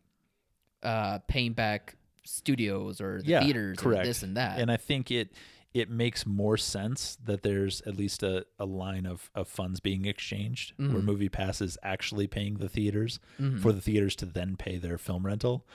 uh, 0.82 1.20
paying 1.28 1.54
back 1.54 1.98
studios 2.24 3.02
or 3.02 3.22
the 3.22 3.28
yeah, 3.28 3.44
theaters 3.44 3.78
correct. 3.80 4.04
or 4.04 4.08
this 4.08 4.24
and 4.24 4.38
that. 4.38 4.60
And 4.60 4.72
I 4.72 4.78
think 4.78 5.12
it 5.12 5.32
it 5.74 5.90
makes 5.90 6.26
more 6.26 6.58
sense 6.58 7.18
that 7.24 7.44
there's 7.44 7.80
at 7.84 7.96
least 7.96 8.24
a, 8.24 8.46
a 8.60 8.66
line 8.66 9.06
of, 9.06 9.32
of 9.34 9.48
funds 9.48 9.80
being 9.80 10.04
exchanged 10.04 10.74
where 10.78 10.90
Mhm. 11.00 11.04
Movie 11.06 11.30
Pass 11.30 11.62
is 11.62 11.78
actually 11.82 12.28
paying 12.28 12.56
the 12.56 12.68
theaters 12.68 13.20
Mhm. 13.40 13.62
for 13.62 13.72
the 13.72 13.80
theaters 13.80 14.18
to 14.18 14.26
then 14.26 14.58
pay 14.58 14.78
their 14.78 14.98
film 14.98 15.26
rental. 15.26 15.66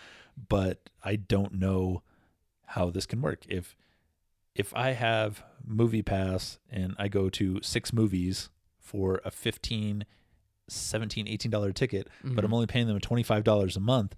But 0.51 0.91
I 1.03 1.17
don't 1.17 1.55
know 1.55 2.03
how 2.67 2.91
this 2.91 3.07
can 3.07 3.23
work. 3.23 3.45
If 3.49 3.75
if 4.55 4.75
I 4.75 4.91
have 4.93 5.43
Movie 5.65 6.03
Pass 6.03 6.59
and 6.71 6.95
I 6.99 7.09
go 7.09 7.29
to 7.31 7.61
six 7.63 7.93
movies 7.93 8.51
for 8.79 9.21
a 9.25 9.31
15 9.31 10.05
17 10.69 11.27
18 11.29 11.51
dollar 11.51 11.73
ticket, 11.73 12.09
but 12.25 12.45
I'm 12.45 12.51
Mhm. 12.51 12.55
only 12.55 12.67
paying 12.67 12.87
them 12.87 12.99
$25 13.01 13.77
a 13.77 13.81
month, 13.81 14.15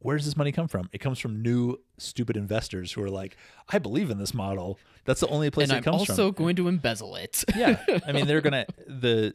where 0.00 0.16
does 0.16 0.24
this 0.24 0.36
money 0.36 0.50
come 0.50 0.66
from? 0.66 0.88
It 0.92 0.98
comes 0.98 1.18
from 1.18 1.42
new 1.42 1.76
stupid 1.98 2.36
investors 2.36 2.92
who 2.92 3.02
are 3.02 3.10
like, 3.10 3.36
I 3.68 3.78
believe 3.78 4.10
in 4.10 4.18
this 4.18 4.32
model. 4.32 4.78
That's 5.04 5.20
the 5.20 5.28
only 5.28 5.50
place 5.50 5.68
and 5.68 5.74
it 5.74 5.76
I'm 5.78 5.82
comes 5.84 6.10
also 6.10 6.32
from. 6.32 6.42
going 6.42 6.56
to 6.56 6.68
embezzle 6.68 7.16
it. 7.16 7.44
yeah. 7.56 7.78
I 8.06 8.12
mean, 8.12 8.26
they're 8.26 8.40
going 8.40 8.64
to, 8.64 8.66
the 8.86 9.34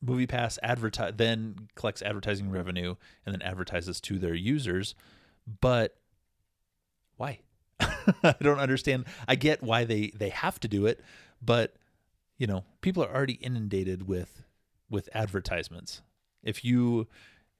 Movie 0.00 0.26
Pass 0.26 0.58
advertise, 0.62 1.12
then 1.16 1.68
collects 1.74 2.00
advertising 2.00 2.50
revenue 2.50 2.94
and 3.26 3.34
then 3.34 3.42
advertises 3.42 4.00
to 4.02 4.18
their 4.18 4.34
users. 4.34 4.94
But 5.60 5.96
why? 7.16 7.40
I 7.80 8.34
don't 8.40 8.58
understand. 8.58 9.04
I 9.26 9.34
get 9.34 9.62
why 9.62 9.84
they, 9.84 10.12
they 10.16 10.30
have 10.30 10.58
to 10.60 10.68
do 10.68 10.86
it, 10.86 11.00
but 11.42 11.74
you 12.38 12.46
know, 12.46 12.64
people 12.80 13.04
are 13.04 13.14
already 13.14 13.34
inundated 13.34 14.08
with, 14.08 14.42
with 14.88 15.08
advertisements. 15.12 16.00
If 16.42 16.64
you, 16.64 17.08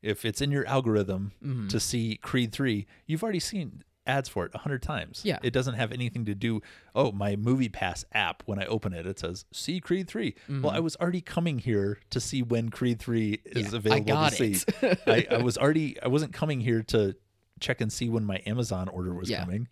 if 0.02 0.24
it's 0.24 0.40
in 0.40 0.50
your 0.50 0.66
algorithm 0.66 1.32
Mhm. 1.44 1.68
to 1.70 1.80
see 1.80 2.16
Creed 2.16 2.52
3, 2.52 2.86
you've 3.06 3.22
already 3.22 3.40
seen 3.40 3.82
ads 4.06 4.28
for 4.28 4.46
it 4.46 4.52
a 4.54 4.58
hundred 4.58 4.80
times. 4.82 5.20
Yeah. 5.24 5.38
It 5.42 5.52
doesn't 5.52 5.74
have 5.74 5.92
anything 5.92 6.24
to 6.24 6.34
do, 6.34 6.62
oh, 6.94 7.12
my 7.12 7.36
Movie 7.36 7.68
Pass 7.68 8.06
app, 8.12 8.42
when 8.46 8.58
I 8.58 8.64
open 8.64 8.94
it, 8.94 9.06
it 9.06 9.18
says, 9.18 9.44
see 9.52 9.80
Creed 9.80 10.08
3. 10.08 10.34
Well, 10.48 10.70
I 10.70 10.78
was 10.80 10.96
already 10.96 11.20
coming 11.20 11.58
here 11.58 11.98
to 12.10 12.18
see 12.20 12.42
when 12.42 12.70
Creed 12.70 13.00
3 13.00 13.40
is 13.44 13.66
Mm-hmm. 13.66 13.66
Yeah, 13.66 13.70
I 13.74 13.76
available 13.76 14.04
got 14.06 14.32
to 14.32 14.36
see. 14.54 14.64
it. 14.82 15.00
I, 15.06 15.26
I 15.30 15.36
was 15.42 15.58
already, 15.58 16.00
I 16.02 16.08
wasn't 16.08 16.32
coming 16.32 16.60
here 16.60 16.82
to 16.84 17.16
check 17.60 17.80
and 17.82 17.92
see 17.92 18.08
when 18.08 18.24
my 18.24 18.40
Amazon 18.46 18.88
order 18.88 19.12
was 19.12 19.28
Yeah. 19.28 19.40
coming. 19.40 19.68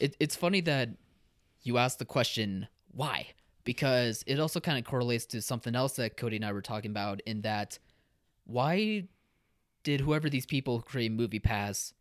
it, 0.00 0.16
it's 0.20 0.36
funny 0.36 0.60
that 0.62 0.90
you 1.62 1.76
ask 1.76 1.98
the 1.98 2.04
question, 2.06 2.68
why? 2.92 3.26
Because 3.64 4.22
it 4.26 4.38
also 4.40 4.60
kind 4.60 4.78
of 4.78 4.84
correlates 4.84 5.26
to 5.26 5.42
something 5.42 5.74
else 5.74 5.96
that 5.96 6.16
Cody 6.16 6.36
and 6.36 6.44
I 6.46 6.52
were 6.52 6.62
talking 6.62 6.92
about 6.92 7.20
in 7.26 7.42
that 7.42 7.78
why 8.44 9.08
did 9.86 10.00
whoever 10.00 10.28
these 10.28 10.46
people 10.46 10.78
who 10.78 10.82
create 10.82 11.12
Movie 11.12 11.38
Pass 11.38 11.94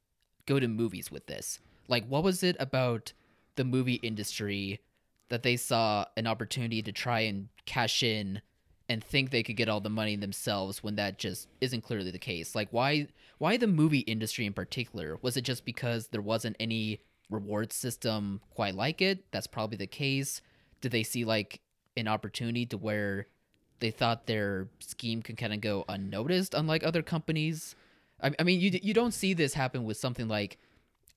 go 0.48 0.60
to 0.60 0.68
movies 0.68 1.12
with 1.12 1.28
this? 1.28 1.60
Like, 1.88 2.04
what 2.08 2.24
was 2.24 2.42
it 2.42 2.56
about 2.60 3.14
the 3.58 3.64
movie 3.64 3.94
industry 3.94 4.80
that 5.30 5.44
they 5.44 5.56
saw 5.56 6.06
an 6.18 6.26
opportunity 6.26 6.82
to 6.82 6.92
try 6.92 7.20
and 7.20 7.48
cash 7.68 8.02
in 8.02 8.42
and 8.90 9.04
think 9.04 9.30
they 9.30 9.44
could 9.44 9.56
get 9.56 9.70
all 9.70 9.82
the 9.82 9.90
money 9.92 10.16
themselves 10.16 10.82
when 10.82 10.96
that 10.96 11.20
just 11.20 11.48
isn't 11.62 11.84
clearly 11.84 12.10
the 12.10 12.18
case? 12.18 12.56
Like, 12.56 12.70
why 12.72 13.08
why 13.38 13.56
the 13.56 13.68
movie 13.68 14.00
industry 14.00 14.48
in 14.48 14.54
particular? 14.54 15.20
Was 15.22 15.38
it 15.38 15.44
just 15.44 15.64
because 15.64 16.08
there 16.08 16.24
wasn't 16.24 16.56
any 16.60 17.02
reward 17.30 17.72
system 17.72 18.42
quite 18.50 18.74
like 18.74 19.00
it? 19.00 19.26
That's 19.30 19.46
probably 19.46 19.78
the 19.78 19.86
case. 19.86 20.42
Did 20.82 20.92
they 20.92 21.04
see 21.04 21.24
like 21.24 21.62
an 21.96 22.08
opportunity 22.08 22.66
to 22.66 22.78
where 22.80 23.28
they 23.80 23.92
thought 23.92 24.26
their 24.28 24.68
scheme 24.80 25.22
can 25.22 25.36
kind 25.36 25.54
of 25.54 25.62
go 25.62 25.86
unnoticed, 25.88 26.54
unlike 26.54 26.84
other 26.84 27.02
companies? 27.02 27.76
I, 28.22 28.32
I 28.40 28.44
mean, 28.44 28.60
you 28.60 28.80
you 28.82 28.94
don't 28.94 29.14
see 29.14 29.34
this 29.34 29.54
happen 29.54 29.84
with 29.84 29.98
something 29.98 30.28
like 30.28 30.58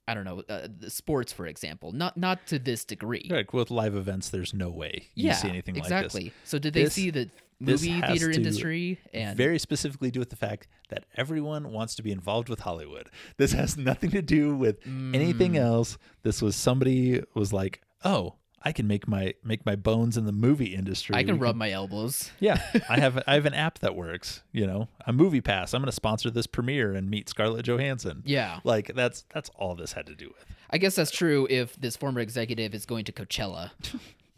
I 0.07 0.15
don't 0.15 0.25
know, 0.25 0.43
uh, 0.49 0.69
the 0.81 0.89
sports, 0.91 1.33
for 1.35 1.47
example. 1.47 1.93
Not 1.93 2.17
not 2.17 2.47
to 2.49 2.59
this 2.59 2.85
degree. 2.85 3.29
Like 3.31 3.53
with 3.53 3.71
live 3.71 3.95
events, 3.95 4.31
there's 4.31 4.55
no 4.55 4.71
way 4.71 5.09
you 5.15 5.27
yeah, 5.27 5.35
see 5.35 5.49
anything 5.49 5.77
exactly. 5.77 5.95
like 5.97 6.05
this. 6.05 6.15
Exactly. 6.15 6.33
So 6.45 6.59
did 6.59 6.75
they 6.75 6.85
This- 6.85 6.95
see 6.95 7.11
the 7.11 7.29
movie 7.61 8.01
theater 8.01 8.31
industry 8.31 9.01
and 9.13 9.37
very 9.37 9.59
specifically 9.59 10.13
do 10.13 10.21
with 10.21 10.31
the 10.31 10.37
fact 10.37 10.69
that 10.91 11.05
everyone 11.17 11.73
wants 11.73 11.97
to 11.97 12.03
be 12.05 12.13
involved 12.13 12.49
with 12.49 12.61
Hollywood. 12.61 13.11
This 13.37 13.51
has 13.53 13.77
nothing 13.77 14.11
to 14.13 14.23
do 14.23 14.55
with 14.57 14.79
anything 14.87 15.55
Mm. 15.55 15.59
else. 15.61 15.99
This 16.23 16.41
was 16.41 16.55
somebody 16.55 17.21
was 17.35 17.53
like, 17.53 17.83
"Oh, 18.05 18.37
I 18.63 18.73
can 18.73 18.87
make 18.89 19.07
my 19.07 19.35
make 19.45 19.65
my 19.65 19.77
bones 19.77 20.17
in 20.17 20.27
the 20.27 20.33
movie 20.33 20.75
industry. 20.75 21.15
I 21.15 21.23
can 21.23 21.39
We 21.39 21.47
rub 21.47 21.57
my 21.57 21.71
elbows. 21.71 22.31
Yeah, 22.41 22.61
I 22.89 22.99
have 22.99 23.23
I 23.27 23.35
have 23.35 23.47
an 23.47 23.55
app 23.55 23.79
that 23.81 23.95
works. 23.95 24.43
You 24.53 24.67
know, 24.67 24.89
a 25.07 25.13
Movie 25.13 25.41
Pass. 25.41 25.75
I'm 25.75 25.81
going 25.81 25.87
to 25.87 25.93
sponsor 25.93 26.31
this 26.31 26.47
premiere 26.47 26.93
and 26.93 27.09
meet 27.09 27.29
Scarlett 27.29 27.65
Johansson. 27.67 28.23
Yeah. 28.27 28.61
like 28.65 28.95
that's 28.95 29.25
that's 29.33 29.49
all 29.57 29.75
this 29.75 29.93
had 29.93 30.07
to 30.07 30.15
do 30.15 30.29
with. 30.29 30.45
I 30.71 30.79
guess 30.79 30.97
that's 30.97 31.11
true 31.11 31.47
if 31.49 31.77
this 31.77 31.97
former 31.97 32.21
executive 32.21 32.75
is 32.75 32.85
going 32.85 33.05
to 33.07 33.13
Coachella 33.13 33.71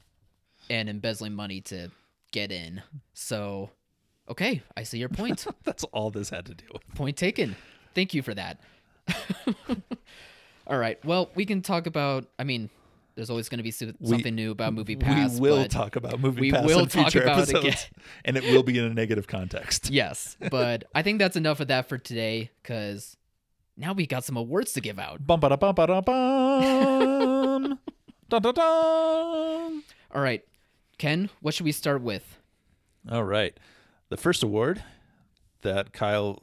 and 0.71 0.89
embezzling 0.89 1.35
money 1.35 1.61
to 1.63 1.91
get 2.31 2.53
in. 2.53 2.83
So, 3.15 3.71
okay, 4.29 4.63
I 4.77 4.85
see 4.85 4.99
your 4.99 5.09
point. 5.09 5.45
That's 5.65 5.83
all 5.85 6.11
this 6.11 6.31
had 6.31 6.47
to 6.47 6.55
do 6.55 6.65
with. 6.73 6.87
point 6.95 7.17
taken. 7.17 7.57
Thank 7.95 8.15
you 8.15 8.23
for 8.23 8.35
that. 8.35 8.61
All 10.67 10.79
right. 10.79 11.05
Well, 11.05 11.31
we 11.35 11.45
can 11.45 11.63
talk 11.63 11.87
about. 11.87 12.27
I 12.39 12.45
mean, 12.45 12.71
there's 13.15 13.31
always 13.31 13.49
going 13.49 13.59
to 13.59 13.63
be 13.65 13.71
so- 13.71 13.93
something 14.05 14.35
new 14.35 14.51
about 14.51 14.73
Movie 14.75 14.97
Pass. 14.97 15.35
we 15.39 15.51
will 15.51 15.65
talk 15.67 15.97
about 15.97 16.21
Movie 16.21 16.41
we 16.41 16.53
Pass 16.53 16.65
will 16.67 16.81
in 16.81 16.89
talk 16.89 17.11
future 17.11 17.23
about 17.25 17.39
it 17.39 17.55
episodes, 17.55 17.65
again. 17.67 17.77
and 18.25 18.37
it 18.37 18.45
will 18.45 18.63
be 18.63 18.79
in 18.79 18.85
a 18.85 18.95
negative 18.95 19.27
context. 19.27 19.91
Yes, 20.01 20.37
but 20.51 20.85
I 20.95 21.03
think 21.03 21.19
that's 21.19 21.37
enough 21.37 21.61
of 21.61 21.69
that 21.69 21.89
for 21.89 21.99
today 21.99 22.51
because 22.63 23.17
now 23.77 23.93
we 23.93 24.07
got 24.07 24.25
some 24.25 24.37
awards 24.37 24.73
to 24.75 24.81
give 24.81 24.99
out. 24.99 25.27
Bum 25.27 25.41
ba 25.41 25.49
da 25.51 25.57
bum 25.57 25.75
ba 25.75 25.87
da 25.87 26.01
bum. 26.01 27.79
Dun, 28.29 28.43
dun, 28.43 28.55
dun. 28.55 29.83
All 30.13 30.23
right, 30.23 30.43
Ken, 30.99 31.31
what 31.41 31.53
should 31.55 31.65
we 31.65 31.73
start 31.73 32.01
with? 32.03 32.39
All 33.11 33.25
right. 33.25 33.59
The 34.09 34.17
first 34.17 34.43
award 34.45 34.85
that 35.63 35.93
Kyle 35.93 36.41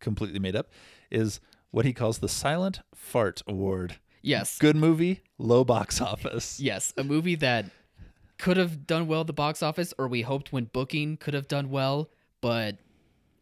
completely 0.00 0.38
made 0.38 0.56
up 0.56 0.70
is 1.10 1.40
what 1.72 1.84
he 1.84 1.92
calls 1.92 2.18
the 2.18 2.28
Silent 2.28 2.80
Fart 2.94 3.42
Award. 3.46 3.96
Yes, 4.22 4.58
Good 4.58 4.76
movie, 4.76 5.20
low 5.40 5.64
box 5.64 6.00
office. 6.00 6.60
yes, 6.60 6.92
a 6.96 7.04
movie 7.04 7.34
that 7.36 7.66
could 8.38 8.56
have 8.56 8.86
done 8.86 9.06
well 9.06 9.22
at 9.22 9.26
the 9.26 9.32
box 9.32 9.62
office, 9.62 9.92
or 9.98 10.08
we 10.08 10.22
hoped 10.22 10.52
when 10.52 10.64
booking 10.64 11.16
could 11.16 11.34
have 11.34 11.48
done 11.48 11.70
well, 11.70 12.08
but 12.40 12.76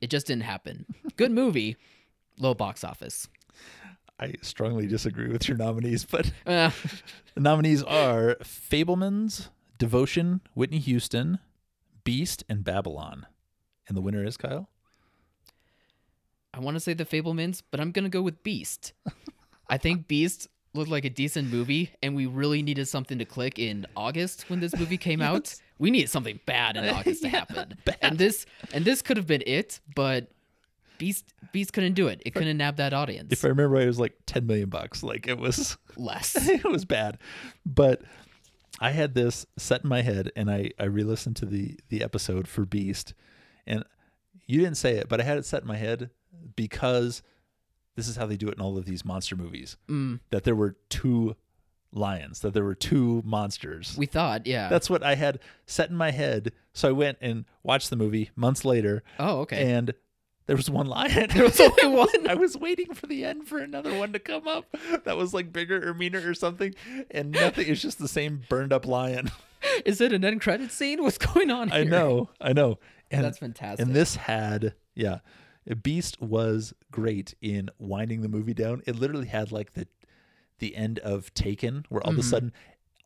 it 0.01 0.11
just 0.11 0.27
didn't 0.27 0.43
happen. 0.45 0.87
Good 1.17 1.31
movie, 1.33 1.77
low 2.39 2.55
box 2.55 2.83
office. 2.85 3.29
I 4.21 4.35
strongly 4.43 4.87
disagree 4.89 5.29
with 5.29 5.47
your 5.47 5.57
nominees, 5.57 6.05
but 6.05 6.33
Uh, 6.47 6.71
the 7.35 7.41
nominees 7.41 7.83
are 7.85 8.37
Fabelmans, 8.43 9.49
Devotion, 9.79 10.41
Whitney 10.55 10.79
Houston, 10.79 11.39
Beast, 12.03 12.43
and 12.49 12.65
Babylon. 12.65 13.27
And 13.87 13.97
the 13.97 14.01
winner 14.01 14.25
is 14.25 14.37
Kyle. 14.37 14.69
I 16.53 16.59
want 16.61 16.75
to 16.75 16.81
say 16.81 16.95
the 16.95 17.05
Fabelmans, 17.05 17.63
but 17.71 17.79
I'm 17.79 17.93
gonna 17.93 18.09
go 18.09 18.23
with 18.23 18.43
Beast. 18.43 18.93
I 19.69 19.79
think 19.79 20.09
Beast 20.09 20.49
looked 20.79 20.91
like 20.91 21.05
a 21.05 21.11
decent 21.11 21.53
movie, 21.53 21.91
and 22.03 22.17
we 22.17 22.27
really 22.27 22.63
needed 22.63 22.89
something 22.89 23.19
to 23.19 23.25
click 23.25 23.59
in 23.59 23.87
August 23.97 24.49
when 24.49 24.61
this 24.61 24.75
movie 24.77 24.99
came 24.99 25.21
out. 25.21 25.55
We 25.81 25.93
needed 25.93 26.11
something 26.11 26.41
bad 26.45 26.77
in 26.77 26.89
August 26.89 27.23
to 27.23 27.29
happen, 27.29 27.75
and 28.03 28.19
this 28.19 28.47
and 28.73 28.85
this 28.85 29.01
could 29.01 29.17
have 29.17 29.29
been 29.29 29.45
it, 29.47 29.79
but 29.95 30.29
Beast 30.99 31.33
Beast 31.53 31.73
couldn't 31.73 31.93
do 31.95 32.09
it. 32.09 32.21
It 32.27 32.35
couldn't 32.35 32.57
nab 32.57 32.77
that 32.77 32.93
audience. 32.93 33.33
If 33.33 33.45
I 33.45 33.49
remember 33.49 33.77
right, 33.77 33.85
it 33.85 33.87
was 33.87 34.01
like 34.01 34.15
10 34.27 34.47
million 34.47 34.69
bucks. 34.69 35.03
Like 35.03 35.29
it 35.29 35.39
was 35.39 35.79
Less. 35.97 36.35
it 36.49 36.65
was 36.65 36.85
bad. 36.85 37.19
But 37.65 38.03
I 38.81 38.91
had 38.91 39.15
this 39.15 39.47
set 39.57 39.85
in 39.85 39.89
my 39.89 40.03
head 40.03 40.31
and 40.37 40.51
I, 40.51 40.71
I 40.79 40.85
re-listened 40.85 41.37
to 41.37 41.47
the 41.47 41.79
the 41.89 42.03
episode 42.03 42.49
for 42.49 42.65
Beast 42.67 43.15
and 43.67 43.85
you 44.47 44.61
didn't 44.61 44.77
say 44.77 44.97
it, 44.97 45.09
but 45.09 45.21
I 45.21 45.25
had 45.25 45.39
it 45.39 45.45
set 45.45 45.63
in 45.63 45.69
my 45.69 45.77
head 45.77 46.11
because 46.57 47.23
this 47.99 48.07
is 48.09 48.17
how 48.17 48.25
they 48.27 48.37
do 48.37 48.49
it 48.49 48.55
in 48.55 48.61
all 48.61 48.79
of 48.79 48.85
these 48.87 49.05
monster 49.05 49.35
movies. 49.37 49.77
Mm, 49.89 50.21
That 50.31 50.45
there 50.45 50.55
were 50.55 50.77
two 50.89 51.35
lions, 51.93 52.41
that 52.41 52.55
there 52.55 52.65
were 52.65 52.75
two 52.75 53.23
monsters. 53.25 53.95
we 53.99 54.07
thought, 54.07 54.47
yeah. 54.47 54.69
That's 54.69 54.89
what 54.89 55.03
I 55.03 55.15
had 55.17 55.41
set 55.67 55.91
in 55.91 55.97
my 55.97 56.11
head. 56.13 56.53
So 56.73 56.89
I 56.89 56.93
went 56.93 57.19
and 57.21 57.45
watched 57.63 57.91
the 57.91 57.97
movie 57.97 58.31
months 58.37 58.65
later 58.65 59.03
oh, 59.19 59.41
okay. 59.41 59.73
and 59.73 59.93
there 60.47 60.57
was 60.57 60.71
one 60.71 60.87
lion. 60.87 61.29
There 61.35 61.43
was 61.45 61.61
only 61.61 61.87
one. 61.97 62.29
I 62.29 62.35
was 62.35 62.57
waiting 62.57 62.95
for 62.95 63.07
the 63.07 63.25
end 63.25 63.49
for 63.49 63.59
another 63.59 63.95
one 63.99 64.13
to 64.13 64.19
come 64.19 64.47
up 64.49 64.65
that 65.05 65.17
was 65.17 65.35
like 65.35 65.53
bigger 65.53 65.89
or 65.89 65.93
meaner 65.93 66.23
or 66.29 66.35
something, 66.35 66.75
and 67.11 67.33
nothing. 67.33 67.67
It's 67.69 67.83
just 67.83 67.99
the 67.99 68.09
same 68.09 68.43
burned 68.49 68.73
up 68.73 68.87
lion. 68.87 69.31
Is 69.85 70.01
it 70.01 70.13
an 70.13 70.25
end 70.25 70.41
credit 70.41 70.71
scene? 70.71 71.03
What's 71.03 71.19
going 71.19 71.51
on 71.51 71.69
here? 71.71 71.81
I 71.81 71.85
know, 71.85 72.31
I 72.41 72.53
know. 72.53 72.79
And 73.11 73.25
That's 73.25 73.39
fantastic. 73.39 73.85
And 73.85 73.95
this 73.95 74.15
had, 74.17 74.75
yeah, 74.95 75.19
Beast 75.75 76.21
was 76.21 76.73
great 76.91 77.35
in 77.41 77.71
winding 77.79 78.23
the 78.23 78.29
movie 78.29 78.55
down. 78.55 78.83
It 78.87 78.97
literally 78.97 79.27
had 79.27 79.53
like 79.53 79.75
the 79.75 79.87
the 80.59 80.75
end 80.75 80.99
of 81.01 81.33
Taken, 81.35 81.85
where 81.89 82.03
all 82.03 82.11
of 82.13 82.19
a 82.19 82.21
Mm-hmm. 82.21 82.29
sudden 82.31 82.53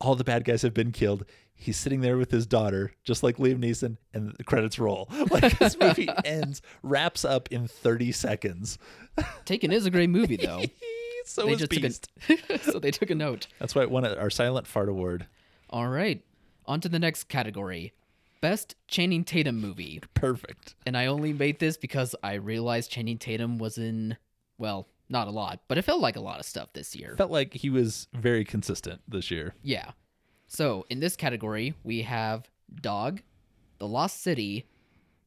all 0.01 0.15
the 0.15 0.25
bad 0.25 0.45
guys 0.45 0.63
have 0.63 0.75
been 0.75 0.91
killed. 0.93 1.25
He's 1.55 1.77
sitting 1.77 2.01
there 2.01 2.17
with 2.17 2.31
his 2.33 2.47
daughter, 2.47 2.93
just 3.05 3.23
like 3.23 3.37
Liam 3.37 3.59
Neeson, 3.59 3.99
and 4.13 4.35
the 4.37 4.43
credits 4.45 4.79
roll. 4.79 5.09
Like 5.31 5.59
this 5.59 5.79
movie 5.79 6.09
ends, 6.25 6.61
wraps 6.83 7.25
up 7.25 7.49
in 7.53 7.69
30 7.69 8.11
seconds. 8.13 8.79
Taken 9.45 9.71
is 9.71 9.87
a 9.87 9.91
great 9.91 10.11
movie, 10.11 10.37
though. 10.37 10.65
so 11.25 11.47
they 11.47 11.53
is 11.53 11.67
Beast. 11.69 12.09
took 12.27 12.51
a 12.51 12.59
so 12.59 12.79
they 12.81 12.91
took 12.91 13.11
a 13.11 13.15
note. 13.15 13.47
That's 13.61 13.75
why 13.77 13.83
it 13.83 13.91
won 13.91 14.05
our 14.07 14.31
Silent 14.31 14.67
Fart 14.67 14.89
Award. 14.89 15.27
All 15.71 15.89
right, 15.89 16.25
on 16.67 16.81
to 16.81 16.89
the 16.89 16.99
next 16.99 17.25
category, 17.29 17.93
best 18.43 18.75
Channing 18.89 19.25
Tatum 19.25 19.59
movie. 19.59 20.03
Perfect. 20.13 20.75
And 20.85 20.97
I 20.97 21.07
only 21.07 21.33
made 21.33 21.59
this 21.59 21.79
because 21.79 22.15
I 22.23 22.35
realized 22.35 22.91
Channing 22.91 23.17
Tatum 23.17 23.57
was 23.57 23.79
in, 23.79 24.19
well, 24.59 24.89
not 25.09 25.29
a 25.29 25.31
lot, 25.31 25.61
but 25.69 25.79
it 25.79 25.83
felt 25.83 26.01
like 26.01 26.17
a 26.17 26.21
lot 26.21 26.39
of 26.39 26.45
stuff 26.45 26.75
this 26.75 26.95
year. 26.95 27.15
Felt 27.17 27.31
like 27.31 27.55
he 27.55 27.71
was 27.71 28.09
very 28.13 28.45
consistent 28.45 29.01
this 29.09 29.31
year. 29.31 29.55
Yeah. 29.63 29.93
So 30.49 30.85
in 30.91 31.01
this 31.01 31.17
category, 31.17 31.75
we 31.83 32.03
have 32.03 32.51
Dog, 32.83 33.23
The 33.79 33.89
Lost 33.89 34.23
City, 34.23 34.67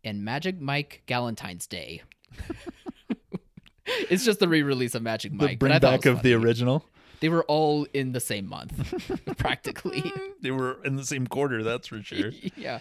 and 0.03 0.23
Magic 0.23 0.59
Mike 0.59 1.01
Galentine's 1.07 1.65
Day. 1.65 2.03
it's 3.85 4.23
just 4.25 4.39
the 4.39 4.47
re-release 4.47 4.93
of 4.93 5.01
Magic 5.01 5.31
Mike. 5.31 5.51
The 5.51 5.55
bring 5.55 5.71
I 5.71 5.79
thought 5.79 5.93
it 5.95 6.01
back 6.03 6.05
of 6.05 6.21
the 6.21 6.33
original. 6.33 6.85
They 7.21 7.29
were 7.29 7.43
all 7.45 7.87
in 7.93 8.11
the 8.11 8.19
same 8.19 8.47
month, 8.47 9.21
practically. 9.37 10.03
They 10.41 10.51
were 10.51 10.77
in 10.85 10.95
the 10.95 11.03
same 11.03 11.25
quarter, 11.25 11.63
that's 11.63 11.87
for 11.87 12.03
sure. 12.03 12.29
yeah. 12.55 12.77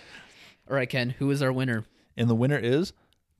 All 0.68 0.76
right, 0.76 0.88
Ken. 0.88 1.10
Who 1.10 1.30
is 1.30 1.42
our 1.42 1.52
winner? 1.52 1.84
and 2.16 2.28
the 2.28 2.34
winner 2.34 2.58
is 2.58 2.92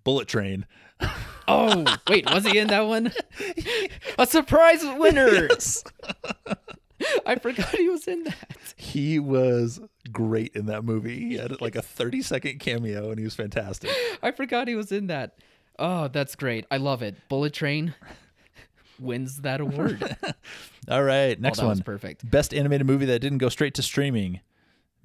Bullet 0.05 0.29
Train. 0.29 0.67
Oh, 1.47 1.85
wait, 2.09 2.25
was 2.33 2.47
he 2.47 2.57
in 2.57 2.69
that 2.69 2.87
one? 2.87 3.13
A 4.19 4.27
surprise 4.27 4.83
winner. 4.83 5.51
I 7.27 7.35
forgot 7.37 7.69
he 7.69 7.91
was 7.91 8.09
in 8.09 8.25
that. 8.25 8.75
He 8.77 9.19
was 9.19 9.79
great 10.11 10.57
in 10.57 10.65
that 10.67 10.87
movie. 10.87 11.21
He 11.21 11.35
had 11.35 11.61
like 11.61 11.77
a 11.77 11.83
30 11.83 12.23
second 12.23 12.61
cameo 12.61 13.11
and 13.11 13.19
he 13.19 13.27
was 13.27 13.35
fantastic. 13.35 13.91
I 14.23 14.31
forgot 14.31 14.69
he 14.69 14.75
was 14.75 14.91
in 14.91 15.09
that. 15.09 15.37
Oh, 15.79 16.09
that's 16.09 16.35
great. 16.35 16.65
I 16.71 16.79
love 16.79 17.03
it. 17.03 17.17
Bullet 17.29 17.53
Train 17.53 17.93
wins 18.99 19.43
that 19.43 19.61
award. 19.61 20.17
All 20.89 21.05
right, 21.05 21.39
next 21.39 21.59
oh, 21.59 21.63
that 21.63 21.67
one. 21.67 21.73
was 21.77 21.83
perfect. 21.83 22.31
Best 22.31 22.55
animated 22.55 22.87
movie 22.87 23.05
that 23.05 23.19
didn't 23.19 23.37
go 23.37 23.51
straight 23.51 23.75
to 23.75 23.83
streaming 23.83 24.41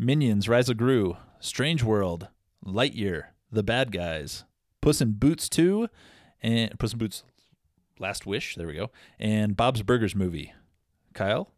Minions, 0.02 0.48
Rise 0.48 0.70
of 0.70 0.78
Gru, 0.78 1.18
Strange 1.42 1.84
World, 1.84 2.30
Lightyear, 2.66 3.24
The 3.52 3.64
Bad 3.64 3.92
Guys, 3.92 4.46
Puss 4.80 5.02
in 5.02 5.12
Boots 5.12 5.50
2, 5.50 5.90
and 6.42 6.80
Puss 6.80 6.94
in 6.94 7.00
Boots 7.00 7.26
Last 8.00 8.26
Wish, 8.26 8.56
there 8.56 8.66
we 8.66 8.76
go, 8.76 8.92
and 9.20 9.58
Bob's 9.58 9.82
Burgers 9.82 10.16
movie. 10.16 10.54
Kyle? 11.14 11.52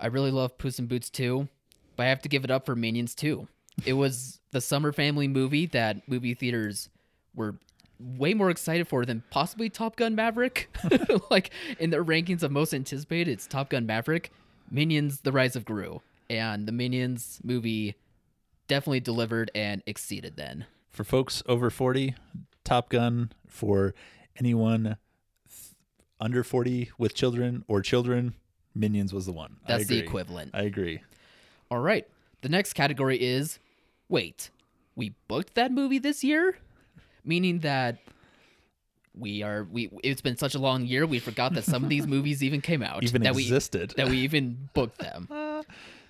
I 0.00 0.08
really 0.08 0.32
love 0.32 0.58
Puss 0.58 0.80
in 0.80 0.86
Boots 0.86 1.10
2, 1.10 1.46
but 1.94 2.06
I 2.06 2.08
have 2.08 2.22
to 2.22 2.28
give 2.28 2.42
it 2.42 2.50
up 2.50 2.66
for 2.66 2.74
Minions 2.74 3.14
2. 3.14 3.46
It 3.86 3.92
was 3.92 4.40
the 4.50 4.60
summer 4.60 4.90
family 4.90 5.28
movie 5.28 5.66
that 5.66 6.08
movie 6.08 6.34
theaters 6.34 6.88
were 7.36 7.54
way 8.00 8.34
more 8.34 8.50
excited 8.50 8.88
for 8.88 9.04
than 9.04 9.22
possibly 9.30 9.70
Top 9.70 9.94
Gun 9.94 10.16
Maverick. 10.16 10.76
like 11.30 11.50
in 11.78 11.90
their 11.90 12.04
rankings 12.04 12.42
of 12.42 12.50
most 12.50 12.74
anticipated, 12.74 13.30
it's 13.30 13.46
Top 13.46 13.70
Gun 13.70 13.86
Maverick, 13.86 14.32
Minions: 14.72 15.20
The 15.20 15.30
Rise 15.30 15.54
of 15.54 15.64
Gru, 15.64 16.02
and 16.30 16.66
the 16.66 16.72
Minions 16.72 17.40
movie 17.42 17.96
definitely 18.68 19.00
delivered 19.00 19.50
and 19.54 19.82
exceeded. 19.84 20.36
Then 20.36 20.64
For 20.88 21.04
folks 21.04 21.42
over 21.46 21.68
40, 21.68 22.14
Top 22.64 22.88
Gun 22.88 23.32
for 23.46 23.94
anyone 24.38 24.96
th- 25.48 25.74
under 26.20 26.42
40 26.44 26.92
with 26.96 27.14
children 27.14 27.64
or 27.68 27.82
children, 27.82 28.34
Minions 28.74 29.12
was 29.12 29.26
the 29.26 29.32
one. 29.32 29.56
That's 29.66 29.88
the 29.88 29.98
equivalent. 29.98 30.52
I 30.54 30.62
agree. 30.62 31.02
All 31.70 31.80
right, 31.80 32.06
the 32.42 32.48
next 32.48 32.72
category 32.74 33.20
is 33.20 33.58
wait, 34.08 34.50
we 34.94 35.14
booked 35.28 35.54
that 35.54 35.72
movie 35.72 35.98
this 35.98 36.24
year, 36.24 36.56
meaning 37.24 37.58
that. 37.60 37.98
We 39.18 39.42
are 39.42 39.64
we. 39.64 39.90
It's 40.04 40.20
been 40.20 40.36
such 40.36 40.54
a 40.54 40.60
long 40.60 40.86
year. 40.86 41.04
We 41.04 41.18
forgot 41.18 41.52
that 41.54 41.64
some 41.64 41.82
of 41.82 41.90
these 41.90 42.06
movies 42.16 42.44
even 42.44 42.60
came 42.60 42.80
out. 42.80 43.02
Even 43.02 43.22
that 43.22 43.36
existed. 43.36 43.92
we 43.96 44.02
that 44.02 44.08
we 44.08 44.18
even 44.18 44.68
booked 44.72 44.98
them. 44.98 45.28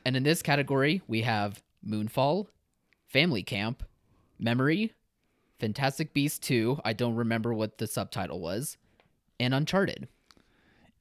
And 0.05 0.17
in 0.17 0.23
this 0.23 0.43
category, 0.43 1.03
we 1.07 1.23
have 1.23 1.63
Moonfall, 1.87 2.47
Family 3.07 3.43
Camp, 3.43 3.83
Memory, 4.39 4.95
Fantastic 5.59 6.15
Beasts 6.15 6.39
2, 6.39 6.81
I 6.85 6.93
don't 6.93 7.17
remember 7.17 7.53
what 7.53 7.79
the 7.79 7.87
subtitle 7.87 8.41
was, 8.41 8.79
and 9.39 9.53
Uncharted. 9.53 10.09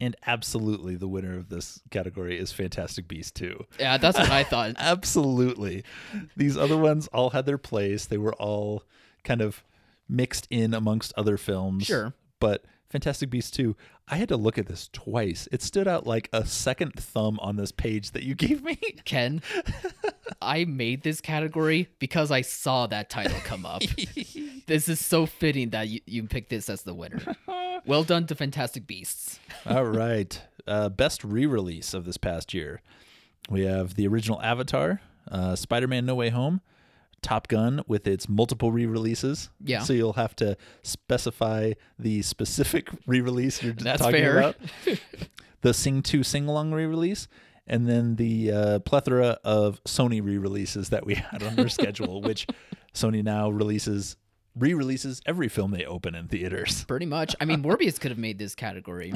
And 0.01 0.15
absolutely, 0.25 0.95
the 0.95 1.07
winner 1.07 1.37
of 1.37 1.49
this 1.49 1.81
category 1.91 2.37
is 2.37 2.51
Fantastic 2.51 3.07
Beasts 3.07 3.31
2. 3.31 3.65
Yeah, 3.79 3.97
that's 3.97 4.17
what 4.17 4.29
I 4.29 4.43
thought. 4.43 4.75
Absolutely. 4.77 5.83
These 6.37 6.55
other 6.55 6.77
ones 6.77 7.07
all 7.07 7.31
had 7.31 7.45
their 7.45 7.57
place. 7.57 8.05
They 8.05 8.17
were 8.17 8.33
all 8.35 8.83
kind 9.23 9.41
of 9.41 9.63
mixed 10.07 10.47
in 10.49 10.73
amongst 10.73 11.13
other 11.17 11.37
films. 11.37 11.85
Sure. 11.85 12.13
But 12.39 12.63
Fantastic 12.89 13.29
Beasts 13.29 13.51
2, 13.51 13.75
I 14.07 14.15
had 14.15 14.29
to 14.29 14.37
look 14.37 14.57
at 14.57 14.65
this 14.65 14.89
twice. 14.91 15.47
It 15.51 15.61
stood 15.61 15.87
out 15.87 16.07
like 16.07 16.27
a 16.33 16.43
second 16.45 16.93
thumb 16.93 17.39
on 17.39 17.55
this 17.55 17.71
page 17.71 18.11
that 18.11 18.23
you 18.23 18.33
gave 18.47 18.63
me. 18.63 18.77
Ken, 19.05 19.41
I 20.41 20.65
made 20.65 21.03
this 21.03 21.21
category 21.21 21.87
because 21.99 22.31
I 22.31 22.41
saw 22.41 22.87
that 22.87 23.09
title 23.11 23.39
come 23.43 23.65
up. 23.65 23.83
this 24.67 24.89
is 24.89 24.99
so 24.99 25.25
fitting 25.27 25.69
that 25.69 25.87
you, 25.87 25.99
you 26.07 26.23
picked 26.23 26.49
this 26.49 26.69
as 26.69 26.81
the 26.83 26.93
winner. 26.93 27.21
Well 27.85 28.03
done 28.03 28.27
to 28.27 28.35
Fantastic 28.35 28.85
Beasts. 28.85 29.39
all 29.65 29.85
right. 29.85 30.39
Uh, 30.67 30.89
best 30.89 31.23
re 31.23 31.45
release 31.45 31.93
of 31.93 32.03
this 32.03 32.17
past 32.17 32.53
year. 32.53 32.81
We 33.49 33.61
have 33.61 33.95
the 33.95 34.05
original 34.05 34.41
Avatar, 34.41 34.99
uh, 35.31 35.55
Spider 35.55 35.87
Man 35.87 36.05
No 36.05 36.13
Way 36.13 36.27
Home, 36.29 36.59
Top 37.21 37.47
Gun 37.47 37.81
with 37.87 38.07
its 38.07 38.27
multiple 38.29 38.71
re 38.71 38.85
releases. 38.85 39.49
Yeah. 39.63 39.81
So 39.83 39.93
you'll 39.93 40.13
have 40.13 40.35
to 40.37 40.57
specify 40.83 41.73
the 41.97 42.21
specific 42.21 42.89
re 43.07 43.21
release 43.21 43.61
you're 43.63 43.73
That's 43.73 44.01
talking 44.01 44.19
fair. 44.21 44.37
about. 44.39 44.55
the 45.61 45.73
Sing 45.73 46.01
2 46.01 46.23
sing 46.23 46.47
along 46.47 46.71
re 46.73 46.85
release. 46.85 47.27
And 47.67 47.87
then 47.87 48.15
the 48.15 48.51
uh, 48.51 48.79
plethora 48.79 49.37
of 49.43 49.83
Sony 49.83 50.23
re 50.23 50.37
releases 50.39 50.89
that 50.89 51.05
we 51.05 51.13
had 51.31 51.43
on 51.43 51.55
their 51.55 51.69
schedule, 51.69 52.21
which 52.21 52.47
Sony 52.95 53.23
now 53.23 53.49
releases 53.49 54.15
re 54.55 54.73
releases 54.73 55.21
every 55.27 55.47
film 55.49 55.69
they 55.71 55.85
open 55.85 56.15
in 56.15 56.27
theaters. 56.27 56.83
Pretty 56.85 57.05
much. 57.05 57.35
I 57.39 57.45
mean, 57.45 57.61
Morbius 57.61 57.99
could 57.99 58.09
have 58.09 58.17
made 58.17 58.39
this 58.39 58.55
category. 58.55 59.13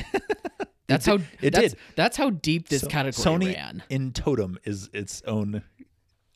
That's 0.88 1.06
how 1.08 1.16
it 1.42 1.54
that's, 1.54 1.74
did. 1.74 1.78
That's 1.96 2.18
how 2.18 2.30
deep 2.30 2.70
this 2.70 2.82
So- 2.82 2.88
category 2.90 3.24
Sony 3.40 3.56
ran. 3.56 3.82
in 3.90 4.12
Totem 4.12 4.60
is 4.66 4.90
its 4.94 5.22
own 5.26 5.64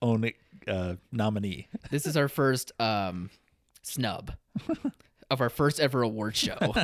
own 0.02 0.32
uh, 0.68 0.96
nominee. 1.12 1.68
This 1.90 2.06
is 2.06 2.18
our 2.18 2.28
first 2.28 2.72
um, 2.80 3.30
snub 3.82 4.34
of 5.30 5.42
our 5.42 5.50
first 5.50 5.80
ever 5.80 6.02
award 6.02 6.36
show. 6.36 6.58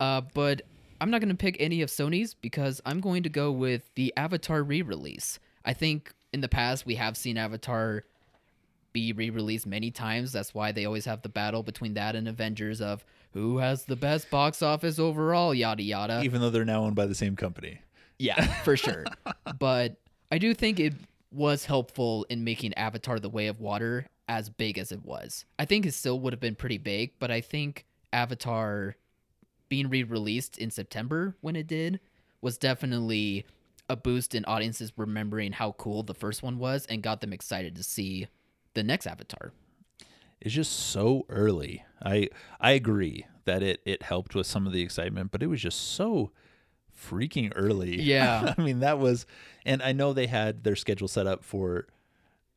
uh, 0.00 0.20
but 0.34 0.62
I'm 1.00 1.10
not 1.10 1.20
going 1.20 1.30
to 1.30 1.36
pick 1.36 1.56
any 1.60 1.82
of 1.82 1.90
Sony's 1.90 2.34
because 2.34 2.80
I'm 2.86 3.00
going 3.00 3.22
to 3.24 3.28
go 3.28 3.52
with 3.52 3.90
the 3.94 4.12
Avatar 4.16 4.62
re-release. 4.62 5.38
I 5.64 5.72
think 5.72 6.12
in 6.32 6.40
the 6.40 6.48
past 6.48 6.86
we 6.86 6.94
have 6.96 7.16
seen 7.16 7.36
Avatar 7.36 8.04
be 8.92 9.12
re-released 9.12 9.66
many 9.66 9.90
times. 9.90 10.32
That's 10.32 10.54
why 10.54 10.72
they 10.72 10.86
always 10.86 11.04
have 11.04 11.22
the 11.22 11.28
battle 11.28 11.62
between 11.62 11.94
that 11.94 12.16
and 12.16 12.26
Avengers 12.26 12.80
of 12.80 13.04
who 13.32 13.58
has 13.58 13.84
the 13.84 13.96
best 13.96 14.30
box 14.30 14.62
office 14.62 14.98
overall, 14.98 15.52
yada 15.52 15.82
yada. 15.82 16.22
even 16.24 16.40
though 16.40 16.48
they're 16.48 16.64
now 16.64 16.82
owned 16.84 16.96
by 16.96 17.04
the 17.04 17.14
same 17.14 17.36
company. 17.36 17.80
Yeah, 18.18 18.42
for 18.62 18.76
sure. 18.76 19.04
but 19.58 19.96
I 20.32 20.38
do 20.38 20.54
think 20.54 20.80
it 20.80 20.94
was 21.36 21.66
helpful 21.66 22.26
in 22.30 22.42
making 22.42 22.74
Avatar 22.74 23.20
The 23.20 23.28
Way 23.28 23.46
of 23.46 23.60
Water 23.60 24.06
as 24.26 24.48
big 24.48 24.78
as 24.78 24.90
it 24.90 25.04
was. 25.04 25.44
I 25.58 25.66
think 25.66 25.86
it 25.86 25.92
still 25.92 26.18
would 26.20 26.32
have 26.32 26.40
been 26.40 26.54
pretty 26.54 26.78
big, 26.78 27.12
but 27.18 27.30
I 27.30 27.40
think 27.40 27.84
Avatar 28.12 28.96
being 29.68 29.88
re 29.88 30.02
released 30.02 30.58
in 30.58 30.70
September 30.70 31.36
when 31.40 31.54
it 31.54 31.66
did 31.66 32.00
was 32.40 32.58
definitely 32.58 33.44
a 33.88 33.96
boost 33.96 34.34
in 34.34 34.44
audiences 34.46 34.92
remembering 34.96 35.52
how 35.52 35.72
cool 35.72 36.02
the 36.02 36.14
first 36.14 36.42
one 36.42 36.58
was 36.58 36.86
and 36.86 37.02
got 37.02 37.20
them 37.20 37.32
excited 37.32 37.76
to 37.76 37.82
see 37.82 38.26
the 38.74 38.82
next 38.82 39.06
Avatar. 39.06 39.52
It's 40.40 40.54
just 40.54 40.72
so 40.72 41.24
early. 41.28 41.84
I 42.02 42.28
I 42.60 42.72
agree 42.72 43.26
that 43.44 43.62
it 43.62 43.80
it 43.84 44.02
helped 44.02 44.34
with 44.34 44.46
some 44.46 44.66
of 44.66 44.72
the 44.72 44.82
excitement, 44.82 45.30
but 45.30 45.42
it 45.42 45.46
was 45.46 45.60
just 45.60 45.92
so 45.92 46.30
freaking 46.96 47.52
early. 47.54 48.00
Yeah. 48.02 48.54
I 48.56 48.60
mean 48.60 48.80
that 48.80 48.98
was 48.98 49.26
and 49.64 49.82
I 49.82 49.92
know 49.92 50.12
they 50.12 50.26
had 50.26 50.64
their 50.64 50.76
schedule 50.76 51.08
set 51.08 51.26
up 51.26 51.44
for 51.44 51.86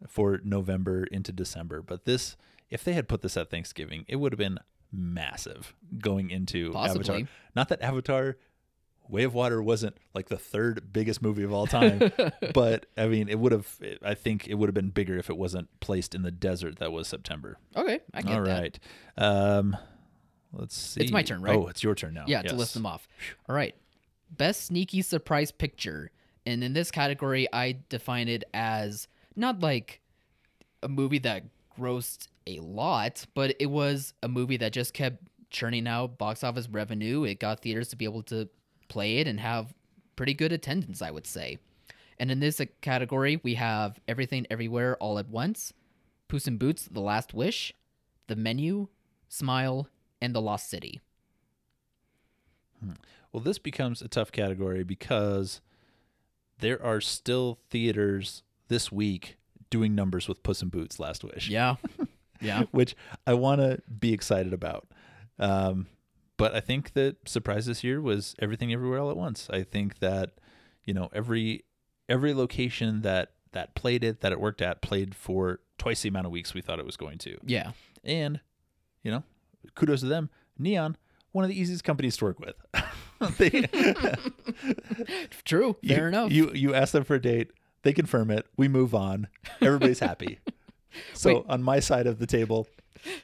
for 0.08 0.40
November 0.44 1.04
into 1.06 1.32
December, 1.32 1.82
but 1.82 2.06
this 2.06 2.38
if 2.70 2.84
they 2.84 2.94
had 2.94 3.08
put 3.08 3.22
this 3.22 3.36
at 3.36 3.50
Thanksgiving, 3.50 4.06
it 4.08 4.18
would 4.18 4.32
have 4.32 4.38
been 4.38 4.60
massive 4.92 5.74
going 6.00 6.30
into 6.30 6.72
Possibly. 6.72 7.00
Avatar. 7.02 7.30
Not 7.56 7.70
that 7.70 7.82
Avatar 7.82 8.38
Way 9.08 9.24
of 9.24 9.34
Water 9.34 9.62
wasn't 9.62 9.98
like 10.14 10.30
the 10.30 10.38
third 10.38 10.94
biggest 10.94 11.20
movie 11.22 11.42
of 11.44 11.52
all 11.52 11.66
time, 11.66 12.12
but 12.54 12.86
I 12.96 13.08
mean, 13.08 13.28
it 13.28 13.40
would 13.40 13.52
have. 13.52 13.68
I 14.04 14.14
think 14.14 14.48
it 14.48 14.54
would 14.54 14.68
have 14.70 14.76
been 14.76 14.92
bigger 14.92 15.18
if 15.18 15.32
it 15.32 15.38
wasn't 15.38 15.68
placed 15.80 16.14
in 16.14 16.22
the 16.22 16.30
desert 16.32 16.78
that 16.78 16.92
was 16.92 17.08
September. 17.08 17.58
Okay, 17.76 18.02
I 18.14 18.22
get 18.22 18.38
All 18.38 18.44
that. 18.44 18.62
right. 18.62 18.80
Um, 19.18 19.76
let's 20.54 20.76
see. 20.78 21.02
It's 21.02 21.12
my 21.12 21.24
turn, 21.24 21.42
right? 21.42 21.56
Oh, 21.56 21.68
it's 21.68 21.82
your 21.82 21.96
turn 21.96 22.14
now. 22.14 22.26
Yeah, 22.28 22.44
to 22.44 22.56
list 22.56 22.76
them 22.76 22.86
off. 22.86 23.08
All 23.50 23.56
right. 23.56 23.76
Best 24.32 24.66
sneaky 24.66 25.02
surprise 25.02 25.52
picture. 25.52 26.12
And 26.46 26.64
in 26.64 26.74
this 26.74 26.92
category, 26.92 27.48
I 27.54 27.80
define 27.90 28.28
it 28.28 28.44
as 28.54 29.08
not 29.36 29.60
like 29.60 30.02
a 30.82 30.88
movie 30.88 31.20
that 31.20 31.44
grossed 31.78 32.28
a 32.48 32.60
lot, 32.60 33.26
but 33.36 33.56
it 33.60 33.68
was 33.68 34.14
a 34.24 34.28
movie 34.28 34.58
that 34.58 34.74
just 34.74 34.94
kept 34.94 35.24
churning 35.50 35.88
out 35.88 36.18
box 36.18 36.44
office 36.44 36.68
revenue. 36.70 37.24
It 37.24 37.40
got 37.40 37.62
theaters 37.62 37.90
to 37.90 37.96
be 37.96 38.06
able 38.06 38.24
to 38.24 38.50
play 38.88 39.18
it 39.18 39.28
and 39.28 39.40
have 39.40 39.74
pretty 40.16 40.34
good 40.34 40.52
attendance, 40.52 41.02
I 41.02 41.12
would 41.12 41.28
say. 41.28 41.58
And 42.20 42.30
in 42.32 42.40
this 42.40 42.62
category, 42.82 43.40
we 43.44 43.56
have 43.56 44.00
Everything 44.08 44.46
Everywhere 44.50 44.98
All 44.98 45.18
at 45.20 45.30
Once, 45.30 45.74
Puss 46.28 46.48
in 46.48 46.58
Boots: 46.58 46.88
The 46.92 47.00
Last 47.00 47.34
Wish, 47.34 47.74
The 48.28 48.36
Menu, 48.36 48.88
Smile, 49.30 49.88
and 50.22 50.36
The 50.36 50.42
Lost 50.42 50.70
City. 50.70 51.00
Hmm. 52.84 52.92
Well, 53.32 53.44
this 53.44 53.60
becomes 53.60 54.02
a 54.02 54.08
tough 54.08 54.32
category 54.32 54.84
because 54.84 55.62
there 56.60 56.84
are 56.84 57.00
still 57.02 57.60
theaters 57.70 58.44
this 58.68 58.92
week 58.92 59.38
doing 59.70 59.94
numbers 59.96 60.28
with 60.28 60.42
Puss 60.44 60.62
in 60.62 60.70
Boots: 60.70 61.00
Last 61.00 61.24
Wish. 61.24 61.50
Yeah. 61.50 61.76
Yeah. 62.42 62.64
which 62.72 62.96
I 63.28 63.34
want 63.34 63.60
to 63.60 63.82
be 64.00 64.14
excited 64.14 64.54
about. 64.54 64.88
Um, 65.40 65.88
but 66.38 66.56
I 66.56 66.62
think 66.62 66.94
that 66.94 67.28
surprise 67.28 67.66
this 67.66 67.84
year 67.84 68.00
was 68.00 68.34
everything 68.40 68.72
everywhere 68.72 69.00
all 69.00 69.10
at 69.12 69.18
once. 69.18 69.50
I 69.52 69.64
think 69.64 70.00
that 70.00 70.32
you 70.86 70.94
know 70.94 71.10
every 71.14 71.66
every 72.08 72.34
location 72.34 73.02
that 73.02 73.34
that 73.52 73.76
played 73.76 74.06
it 74.06 74.22
that 74.22 74.32
it 74.32 74.40
worked 74.40 74.62
at 74.62 74.82
played 74.82 75.16
for 75.16 75.60
twice 75.78 76.02
the 76.02 76.08
amount 76.08 76.28
of 76.28 76.32
weeks 76.32 76.54
we 76.54 76.62
thought 76.62 76.80
it 76.80 76.86
was 76.86 76.96
going 76.96 77.18
to. 77.18 77.38
Yeah. 77.46 77.72
And 78.06 78.40
you 79.04 79.12
know, 79.12 79.24
kudos 79.76 80.00
to 80.00 80.06
them. 80.06 80.30
Neon, 80.58 80.96
one 81.34 81.44
of 81.44 81.50
the 81.50 81.60
easiest 81.60 81.84
companies 81.84 82.16
to 82.18 82.26
work 82.26 82.40
with. 82.40 82.56
they, 83.38 83.50
True. 85.46 85.76
Fair 85.86 86.02
you, 86.02 86.08
enough. 86.08 86.32
You 86.32 86.52
you 86.54 86.74
ask 86.74 86.94
them 86.94 87.04
for 87.04 87.16
a 87.16 87.22
date, 87.22 87.52
they 87.84 87.94
confirm 87.94 88.32
it. 88.32 88.46
We 88.58 88.68
move 88.68 88.94
on. 88.96 89.28
Everybody's 89.62 90.00
happy. 90.00 90.40
So 91.14 91.36
Wait. 91.36 91.44
on 91.48 91.62
my 91.62 91.80
side 91.80 92.08
of 92.08 92.18
the 92.18 92.26
table, 92.26 92.68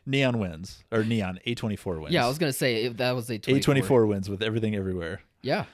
Neon 0.06 0.38
wins 0.38 0.84
or 0.92 1.04
Neon 1.04 1.40
A24 1.48 2.00
wins. 2.00 2.14
yeah, 2.14 2.24
I 2.24 2.28
was 2.28 2.38
gonna 2.38 2.54
say 2.54 2.84
if 2.84 2.98
that 2.98 3.14
was 3.16 3.28
a 3.32 3.40
24. 3.40 3.74
A24 3.74 4.08
wins 4.08 4.30
with 4.30 4.44
everything 4.44 4.76
everywhere. 4.76 5.22
Yeah. 5.42 5.66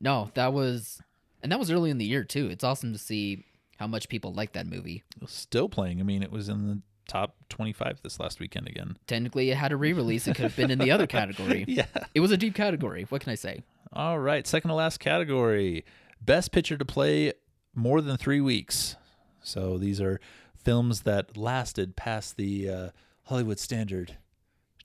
No, 0.00 0.30
that 0.34 0.54
was, 0.54 1.02
and 1.42 1.52
that 1.52 1.58
was 1.58 1.70
early 1.70 1.90
in 1.90 1.98
the 1.98 2.06
year 2.06 2.24
too. 2.24 2.46
It's 2.48 2.64
awesome 2.64 2.94
to 2.94 2.98
see 2.98 3.44
how 3.76 3.86
much 3.86 4.08
people 4.08 4.32
like 4.32 4.54
that 4.54 4.66
movie. 4.66 5.02
Still 5.26 5.68
playing. 5.68 6.00
I 6.00 6.02
mean, 6.02 6.22
it 6.22 6.32
was 6.32 6.48
in 6.48 6.66
the 6.66 6.80
top 7.08 7.36
25 7.48 8.00
this 8.02 8.18
last 8.20 8.40
weekend 8.40 8.68
again. 8.68 8.96
Technically, 9.06 9.50
it 9.50 9.56
had 9.56 9.72
a 9.72 9.76
re-release. 9.76 10.26
It 10.26 10.34
could 10.36 10.44
have 10.44 10.56
been 10.56 10.70
in 10.70 10.78
the 10.78 10.90
other 10.90 11.06
category. 11.18 11.64
Yeah. 11.68 11.86
It 12.14 12.20
was 12.20 12.30
a 12.30 12.36
deep 12.36 12.54
category. 12.54 13.06
What 13.08 13.20
can 13.22 13.30
I 13.32 13.36
say? 13.36 13.62
All 13.92 14.18
right, 14.18 14.46
second 14.46 14.68
to 14.70 14.74
last 14.74 14.98
category, 14.98 15.84
Best 16.20 16.50
Picture 16.52 16.76
to 16.76 16.84
play 16.84 17.32
more 17.74 18.00
than 18.00 18.16
three 18.16 18.40
weeks. 18.40 18.96
So 19.42 19.78
these 19.78 20.00
are 20.00 20.20
films 20.56 21.02
that 21.02 21.36
lasted 21.36 21.94
past 21.96 22.36
the 22.36 22.68
uh, 22.68 22.88
Hollywood 23.24 23.58
standard 23.58 24.16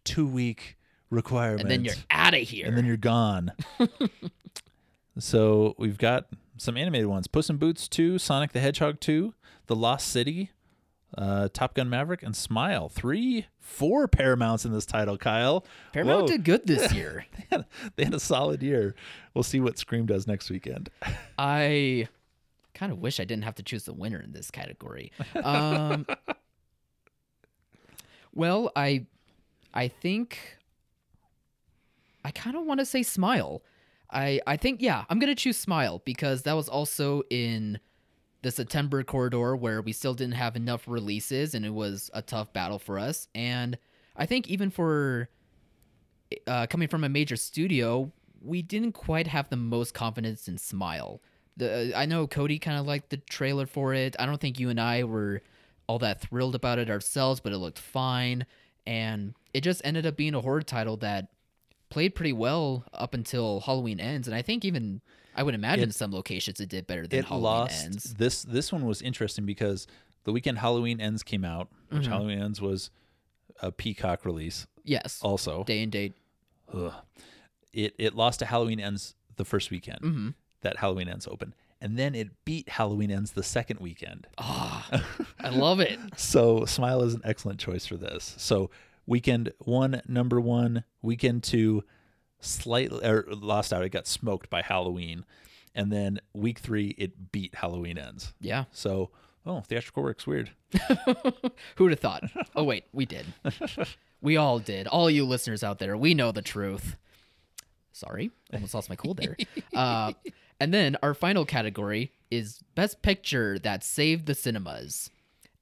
two 0.04 0.28
week 0.28 0.78
requirement. 1.10 1.62
And 1.62 1.72
then 1.72 1.86
you're 1.86 1.96
out 2.12 2.34
of 2.34 2.42
here. 2.42 2.68
and 2.68 2.78
then 2.78 2.86
you're 2.86 2.98
gone. 2.98 3.52
so 5.18 5.76
we've 5.78 5.98
got 5.98 6.28
some 6.58 6.78
animated 6.78 7.08
ones: 7.08 7.28
Puss 7.28 7.50
in 7.50 7.58
Boots 7.58 7.88
2, 7.88 8.20
Sonic 8.20 8.52
the 8.52 8.60
Hedgehog 8.60 9.00
2, 9.00 9.34
The 9.68 9.76
Lost 9.76 10.08
City, 10.08 10.52
uh, 11.18 11.50
Top 11.52 11.74
Gun 11.74 11.90
Maverick, 11.90 12.24
and 12.24 12.36
Smile. 12.36 12.90
Three, 12.90 13.48
four 13.60 14.08
Paramounts 14.08 14.66
in 14.66 14.72
this 14.72 14.86
title. 14.86 15.18
Kyle, 15.18 15.66
Paramount 15.94 16.22
Whoa. 16.22 16.28
did 16.28 16.44
good 16.44 16.68
this 16.68 16.94
year. 16.96 17.26
they, 17.38 17.46
had, 17.50 17.66
they 17.96 18.04
had 18.06 18.14
a 18.14 18.20
solid 18.20 18.62
year. 18.62 18.96
We'll 19.34 19.44
see 19.44 19.60
what 19.60 19.78
Scream 19.78 20.06
does 20.06 20.28
next 20.28 20.50
weekend. 20.50 20.90
I 21.40 22.08
kind 22.74 22.92
of 22.92 23.00
wish 23.00 23.20
I 23.20 23.26
didn't 23.26 23.44
have 23.44 23.56
to 23.56 23.64
choose 23.64 23.84
the 23.84 23.94
winner 23.94 24.20
in 24.20 24.32
this 24.32 24.52
category. 24.52 25.12
Um, 25.44 26.06
well, 28.34 28.72
I 28.76 29.06
I 29.74 29.88
think 29.88 30.58
I 32.24 32.32
kind 32.32 32.56
of 32.56 32.66
want 32.66 32.80
to 32.80 32.86
say 32.86 33.04
Smile. 33.04 33.62
I 34.12 34.40
I 34.48 34.58
think 34.58 34.82
yeah, 34.82 35.06
I'm 35.10 35.20
going 35.20 35.34
to 35.34 35.42
choose 35.42 35.58
Smile 35.58 36.02
because 36.06 36.44
that 36.44 36.54
was 36.54 36.70
also 36.70 37.24
in 37.30 37.80
the 38.42 38.52
September 38.52 39.04
corridor 39.04 39.56
where 39.56 39.82
we 39.82 39.92
still 39.92 40.14
didn't 40.14 40.36
have 40.36 40.56
enough 40.56 40.88
releases 40.88 41.54
and 41.54 41.66
it 41.66 41.74
was 41.74 42.10
a 42.14 42.22
tough 42.22 42.54
battle 42.54 42.80
for 42.80 42.98
us. 42.98 43.28
And 43.36 43.78
I 44.16 44.26
think 44.26 44.48
even 44.48 44.70
for 44.70 45.30
uh, 46.48 46.68
coming 46.68 46.88
from 46.88 47.04
a 47.04 47.10
major 47.10 47.36
studio, 47.36 48.12
we 48.42 48.62
didn't 48.62 48.94
quite 48.94 49.28
have 49.28 49.50
the 49.50 49.58
most 49.58 49.94
confidence 49.94 50.48
in 50.48 50.58
Smile. 50.58 51.22
The 51.58 51.94
I 51.96 52.06
know 52.06 52.28
Cody 52.28 52.60
kind 52.60 52.80
of 52.80 52.86
liked 52.86 53.10
the 53.10 53.18
trailer 53.18 53.66
for 53.66 53.94
it. 53.94 54.16
I 54.20 54.26
don't 54.26 54.40
think 54.40 54.60
you 54.60 54.70
and 54.70 54.80
I 54.80 55.04
were 55.04 55.42
all 55.88 56.00
that 56.00 56.22
thrilled 56.22 56.56
about 56.56 56.80
it 56.80 56.90
ourselves, 56.90 57.40
but 57.40 57.52
it 57.52 57.58
looked 57.58 57.80
fine, 57.80 58.46
and 58.86 59.34
it 59.54 59.62
just 59.62 59.82
ended 59.84 60.06
up 60.06 60.16
being 60.16 60.36
a 60.36 60.42
horror 60.42 60.62
title 60.62 60.98
that 60.98 61.28
played 61.90 62.16
pretty 62.16 62.34
well 62.34 62.86
up 62.94 63.14
until 63.14 63.62
Halloween 63.62 64.00
ends. 64.00 64.28
And 64.28 64.36
I 64.36 64.42
think 64.42 64.64
even 64.64 65.02
I 65.40 65.44
would 65.44 65.56
imagine 65.56 65.90
It- 65.90 65.96
some 65.96 66.12
locations 66.12 66.60
it 66.60 66.68
did 66.68 66.86
better 66.86 67.08
than 67.08 67.20
it 67.20 67.26
Halloween 67.26 67.44
lost 67.44 67.86
ends. 67.86 68.14
this. 68.16 68.44
This 68.44 68.72
one 68.74 68.86
was 68.86 69.02
interesting 69.02 69.46
because 69.46 69.88
the 70.26 70.34
weekend 70.34 70.58
Halloween 70.60 71.00
Ends 71.00 71.24
came 71.24 71.46
out, 71.46 71.70
which 71.90 72.04
Mhm. 72.04 72.10
Halloween 72.10 72.40
Ends 72.40 72.60
was 72.62 72.92
a 73.62 73.72
Peacock 73.72 74.26
release. 74.26 74.68
Yes, 74.84 75.20
Also, 75.22 75.64
day 75.64 75.82
and 75.82 75.92
date. 75.92 76.14
Ugh. 76.74 76.94
it 77.72 77.94
it 77.98 78.16
lost 78.16 78.40
to 78.40 78.46
Halloween 78.46 78.80
Ends 78.80 79.16
the 79.38 79.46
first 79.46 79.72
weekend 79.72 80.00
hmm 80.02 80.30
that 80.62 80.78
Halloween 80.80 81.08
Ends 81.08 81.26
opened, 81.28 81.56
and 81.80 81.98
then 81.98 82.14
it 82.16 82.44
beat 82.44 82.68
Halloween 82.68 83.10
Ends 83.12 83.32
the 83.32 83.44
second 83.44 83.80
weekend. 83.80 84.28
Ah, 84.38 84.88
I 85.40 85.50
love 85.50 85.80
it. 85.80 85.98
So 86.18 86.66
Smile 86.66 87.02
is 87.04 87.14
an 87.14 87.22
excellent 87.24 87.60
choice 87.62 87.86
for 87.86 87.96
this. 87.96 88.36
So 88.38 88.70
weekend 89.06 89.54
one, 89.60 90.02
number 90.08 90.42
one, 90.42 90.84
weekend 91.02 91.44
two, 91.44 91.84
slightly 92.40 93.06
or 93.06 93.26
lost 93.30 93.74
out. 93.74 93.84
It 93.84 93.90
got 93.90 94.08
smoked 94.08 94.50
by 94.50 94.62
Halloween, 94.62 95.26
and 95.76 95.92
then 95.92 96.20
week 96.34 96.60
three 96.60 96.96
it 96.98 97.32
beat 97.32 97.56
Halloween 97.56 97.98
Ends. 97.98 98.34
Yeah. 98.40 98.66
So 98.72 99.12
oh, 99.46 99.62
theatrical 99.62 100.04
works 100.04 100.28
weird. 100.28 100.52
Who'd 101.76 101.92
have 101.92 102.00
thought? 102.00 102.24
Oh 102.56 102.64
wait, 102.64 102.86
we 102.94 103.06
did. 103.06 103.26
we 104.22 104.38
all 104.38 104.60
did. 104.60 104.88
All 104.88 105.10
you 105.10 105.26
listeners 105.26 105.64
out 105.64 105.80
there, 105.80 105.98
we 105.98 106.14
know 106.14 106.32
the 106.32 106.42
truth. 106.42 106.96
Sorry, 107.92 108.32
almost 108.54 108.74
lost 108.74 108.90
my 108.90 108.96
cool 108.96 109.14
there. 109.14 109.36
Uh, 109.76 110.12
and 110.60 110.74
then 110.74 110.98
our 111.02 111.14
final 111.14 111.46
category 111.46 112.12
is 112.30 112.60
Best 112.76 113.02
Picture 113.02 113.58
that 113.60 113.84
saved 113.84 114.26
the 114.26 114.36
cinemas. 114.36 115.10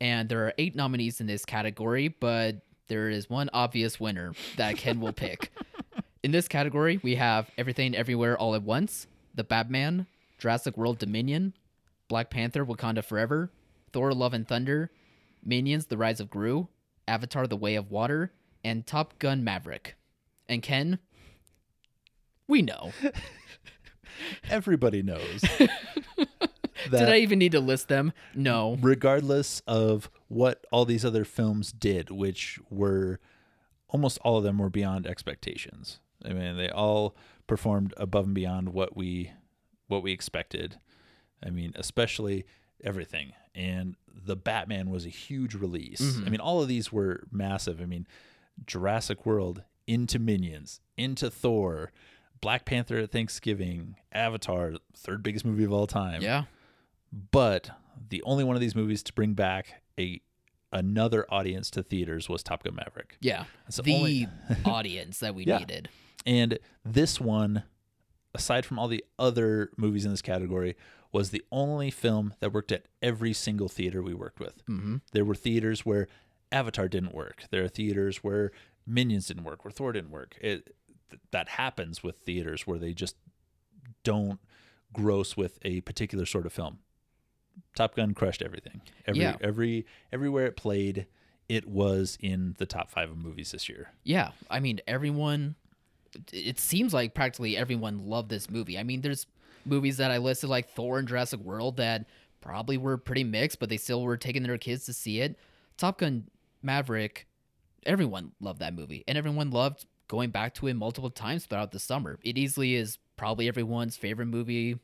And 0.01 0.27
there 0.27 0.45
are 0.45 0.53
eight 0.57 0.75
nominees 0.75 1.21
in 1.21 1.27
this 1.27 1.45
category, 1.45 2.07
but 2.07 2.61
there 2.87 3.09
is 3.09 3.29
one 3.29 3.49
obvious 3.53 3.99
winner 3.99 4.33
that 4.55 4.77
Ken 4.77 4.99
will 4.99 5.13
pick. 5.13 5.51
In 6.27 6.31
this 6.33 6.49
category, 6.49 6.99
we 7.01 7.15
have 7.15 7.49
Everything 7.57 7.95
Everywhere 7.95 8.37
All 8.37 8.53
at 8.53 8.61
Once, 8.61 9.07
The 9.33 9.45
Batman, 9.45 10.07
Jurassic 10.37 10.75
World 10.75 10.99
Dominion, 10.99 11.53
Black 12.09 12.29
Panther 12.29 12.65
Wakanda 12.65 13.01
Forever, 13.01 13.49
Thor 13.93 14.13
Love 14.13 14.33
and 14.33 14.45
Thunder, 14.45 14.91
Minions 15.41 15.85
The 15.85 15.95
Rise 15.95 16.19
of 16.19 16.29
Gru, 16.29 16.67
Avatar 17.07 17.47
The 17.47 17.55
Way 17.55 17.75
of 17.75 17.91
Water, 17.91 18.33
and 18.61 18.85
Top 18.85 19.17
Gun 19.19 19.41
Maverick. 19.41 19.95
And 20.49 20.61
Ken, 20.61 20.99
we 22.45 22.61
know. 22.61 22.91
Everybody 24.49 25.01
knows 25.01 25.39
Did 26.91 27.09
I 27.09 27.19
even 27.19 27.39
need 27.39 27.53
to 27.53 27.61
list 27.61 27.87
them? 27.87 28.11
No. 28.35 28.77
regardless 28.81 29.61
of 29.65 30.09
what 30.27 30.67
all 30.73 30.83
these 30.83 31.05
other 31.05 31.23
films 31.23 31.71
did, 31.71 32.11
which 32.11 32.59
were 32.69 33.21
almost 33.87 34.19
all 34.25 34.39
of 34.39 34.43
them 34.43 34.57
were 34.57 34.69
beyond 34.69 35.07
expectations. 35.07 36.01
I 36.25 36.33
mean, 36.33 36.57
they 36.57 36.69
all 36.69 37.15
performed 37.47 37.93
above 37.97 38.25
and 38.25 38.33
beyond 38.35 38.69
what 38.69 38.95
we 38.97 39.31
what 39.87 40.03
we 40.03 40.11
expected. 40.11 40.77
I 41.45 41.49
mean, 41.49 41.71
especially 41.75 42.45
everything. 42.83 43.33
And 43.55 43.95
the 44.13 44.35
Batman 44.35 44.89
was 44.89 45.05
a 45.05 45.09
huge 45.09 45.55
release. 45.55 46.01
Mm-hmm. 46.01 46.25
I 46.25 46.29
mean, 46.29 46.39
all 46.41 46.61
of 46.61 46.67
these 46.67 46.91
were 46.91 47.23
massive. 47.31 47.79
I 47.81 47.85
mean, 47.85 48.05
Jurassic 48.65 49.25
World 49.25 49.63
into 49.87 50.19
Minions, 50.19 50.81
into 50.97 51.29
Thor, 51.29 51.91
Black 52.41 52.65
Panther 52.65 52.97
at 52.97 53.11
Thanksgiving, 53.11 53.95
Avatar, 54.11 54.73
third 54.95 55.23
biggest 55.23 55.45
movie 55.45 55.63
of 55.63 55.71
all 55.71 55.87
time 55.87 56.21
Yeah. 56.21 56.43
but 57.31 57.69
the 58.09 58.21
only 58.23 58.43
one 58.43 58.55
of 58.55 58.61
these 58.61 58.75
movies 58.75 59.01
to 59.03 59.13
bring 59.13 59.33
back 59.33 59.81
a 59.99 60.21
another 60.73 61.25
audience 61.29 61.71
to 61.71 61.81
theaters 61.81 62.27
was 62.27 62.43
Top 62.43 62.63
Gun 62.63 62.75
Maverick. 62.75 63.15
Yeah. 63.21 63.45
That's 63.65 63.77
the 63.77 63.83
the 63.83 63.95
only- 63.95 64.27
audience 64.65 65.19
that 65.19 65.33
we 65.33 65.45
Yeah. 65.45 65.59
needed. 65.59 65.89
And 66.27 66.59
this 66.85 67.19
one, 67.19 67.63
aside 68.35 68.65
from 68.65 68.77
all 68.77 68.87
the 68.87 69.03
other 69.17 69.71
movies 69.77 70.05
in 70.05 70.11
this 70.11 70.21
category, 70.21 70.75
was 71.11 71.29
the 71.31 71.43
only 71.51 71.89
film 71.89 72.33
that 72.41 72.51
worked 72.53 72.71
at 72.71 72.85
every 73.01 73.33
single 73.33 73.69
theater 73.69 74.03
we 74.03 74.13
worked 74.13 74.39
with. 74.39 74.63
Mm-hmm. 74.67 74.97
There 75.13 75.25
were 75.25 75.33
theaters 75.35 75.85
where 75.85 76.07
Avatar 76.51 76.87
didn't 76.87 77.15
work. 77.15 77.45
There 77.49 77.63
are 77.63 77.69
theaters 77.69 78.17
where 78.17 78.51
Minions 78.85 79.27
didn't 79.27 79.45
work, 79.45 79.63
where 79.65 79.71
Thor 79.71 79.91
didn't 79.93 80.11
work. 80.11 80.37
It 80.41 80.75
th- 81.09 81.21
that 81.31 81.49
happens 81.49 82.03
with 82.03 82.17
theaters 82.19 82.67
where 82.67 82.77
they 82.77 82.93
just 82.93 83.15
don't 84.03 84.39
gross 84.93 85.35
with 85.37 85.59
a 85.63 85.81
particular 85.81 86.25
sort 86.25 86.45
of 86.45 86.53
film. 86.53 86.79
Top 87.75 87.95
Gun 87.95 88.13
crushed 88.13 88.41
everything. 88.41 88.81
Every 89.05 89.21
Yeah. 89.21 89.37
every 89.41 89.85
everywhere 90.11 90.45
it 90.45 90.55
played, 90.57 91.07
it 91.49 91.65
was 91.67 92.17
in 92.21 92.55
the 92.59 92.65
top 92.65 92.91
five 92.91 93.09
of 93.09 93.17
movies 93.17 93.51
this 93.51 93.67
year. 93.69 93.93
Yeah. 94.03 94.31
I 94.49 94.59
mean, 94.59 94.79
everyone, 94.87 95.55
it 96.31 96.59
seems 96.59 96.93
like 96.93 97.13
practically 97.13 97.57
everyone 97.57 98.07
loved 98.07 98.29
this 98.29 98.49
movie. 98.49 98.77
I 98.77 98.83
mean, 98.83 99.01
there's 99.01 99.27
movies 99.65 99.97
that 99.97 100.11
I 100.11 100.17
listed 100.17 100.49
like 100.49 100.69
Thor 100.69 100.99
and 100.99 101.07
Jurassic 101.07 101.39
World 101.41 101.77
that 101.77 102.05
probably 102.41 102.77
were 102.77 102.97
pretty 102.97 103.23
mixed, 103.23 103.59
but 103.59 103.69
they 103.69 103.77
still 103.77 104.03
were 104.03 104.17
taking 104.17 104.43
their 104.43 104.57
kids 104.57 104.85
to 104.85 104.93
see 104.93 105.21
it. 105.21 105.37
Top 105.77 105.99
Gun 105.99 106.29
Maverick, 106.61 107.27
everyone 107.85 108.31
loved 108.39 108.59
that 108.59 108.73
movie, 108.73 109.03
and 109.07 109.17
everyone 109.17 109.51
loved 109.51 109.85
going 110.07 110.29
back 110.29 110.53
to 110.55 110.67
it 110.67 110.73
multiple 110.75 111.09
times 111.09 111.45
throughout 111.45 111.71
the 111.71 111.79
summer. 111.79 112.19
It 112.23 112.37
easily 112.37 112.75
is 112.75 112.97
probably 113.17 113.47
everyone's 113.47 113.97
favorite 113.97 114.27
movie 114.27 114.79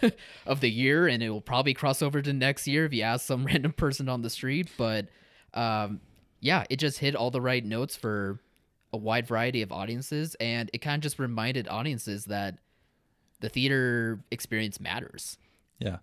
of 0.46 0.60
the 0.60 0.70
year, 0.70 1.06
and 1.06 1.22
it 1.22 1.30
will 1.30 1.40
probably 1.40 1.74
cross 1.74 2.02
over 2.02 2.20
to 2.20 2.32
next 2.32 2.66
year 2.66 2.84
if 2.84 2.92
you 2.92 3.02
ask 3.02 3.24
some 3.24 3.44
random 3.46 3.72
person 3.72 4.08
on 4.08 4.22
the 4.22 4.30
street. 4.30 4.68
But 4.76 5.06
um, 5.54 6.00
yeah, 6.40 6.64
it 6.68 6.76
just 6.76 6.98
hit 6.98 7.14
all 7.14 7.30
the 7.30 7.40
right 7.40 7.64
notes 7.64 7.96
for 7.96 8.40
a 8.92 8.96
wide 8.96 9.26
variety 9.26 9.62
of 9.62 9.72
audiences, 9.72 10.34
and 10.40 10.70
it 10.72 10.78
kind 10.78 10.96
of 10.96 11.02
just 11.02 11.18
reminded 11.18 11.68
audiences 11.68 12.26
that 12.26 12.58
the 13.40 13.48
theater 13.48 14.20
experience 14.30 14.80
matters. 14.80 15.38
Yeah. 15.78 15.98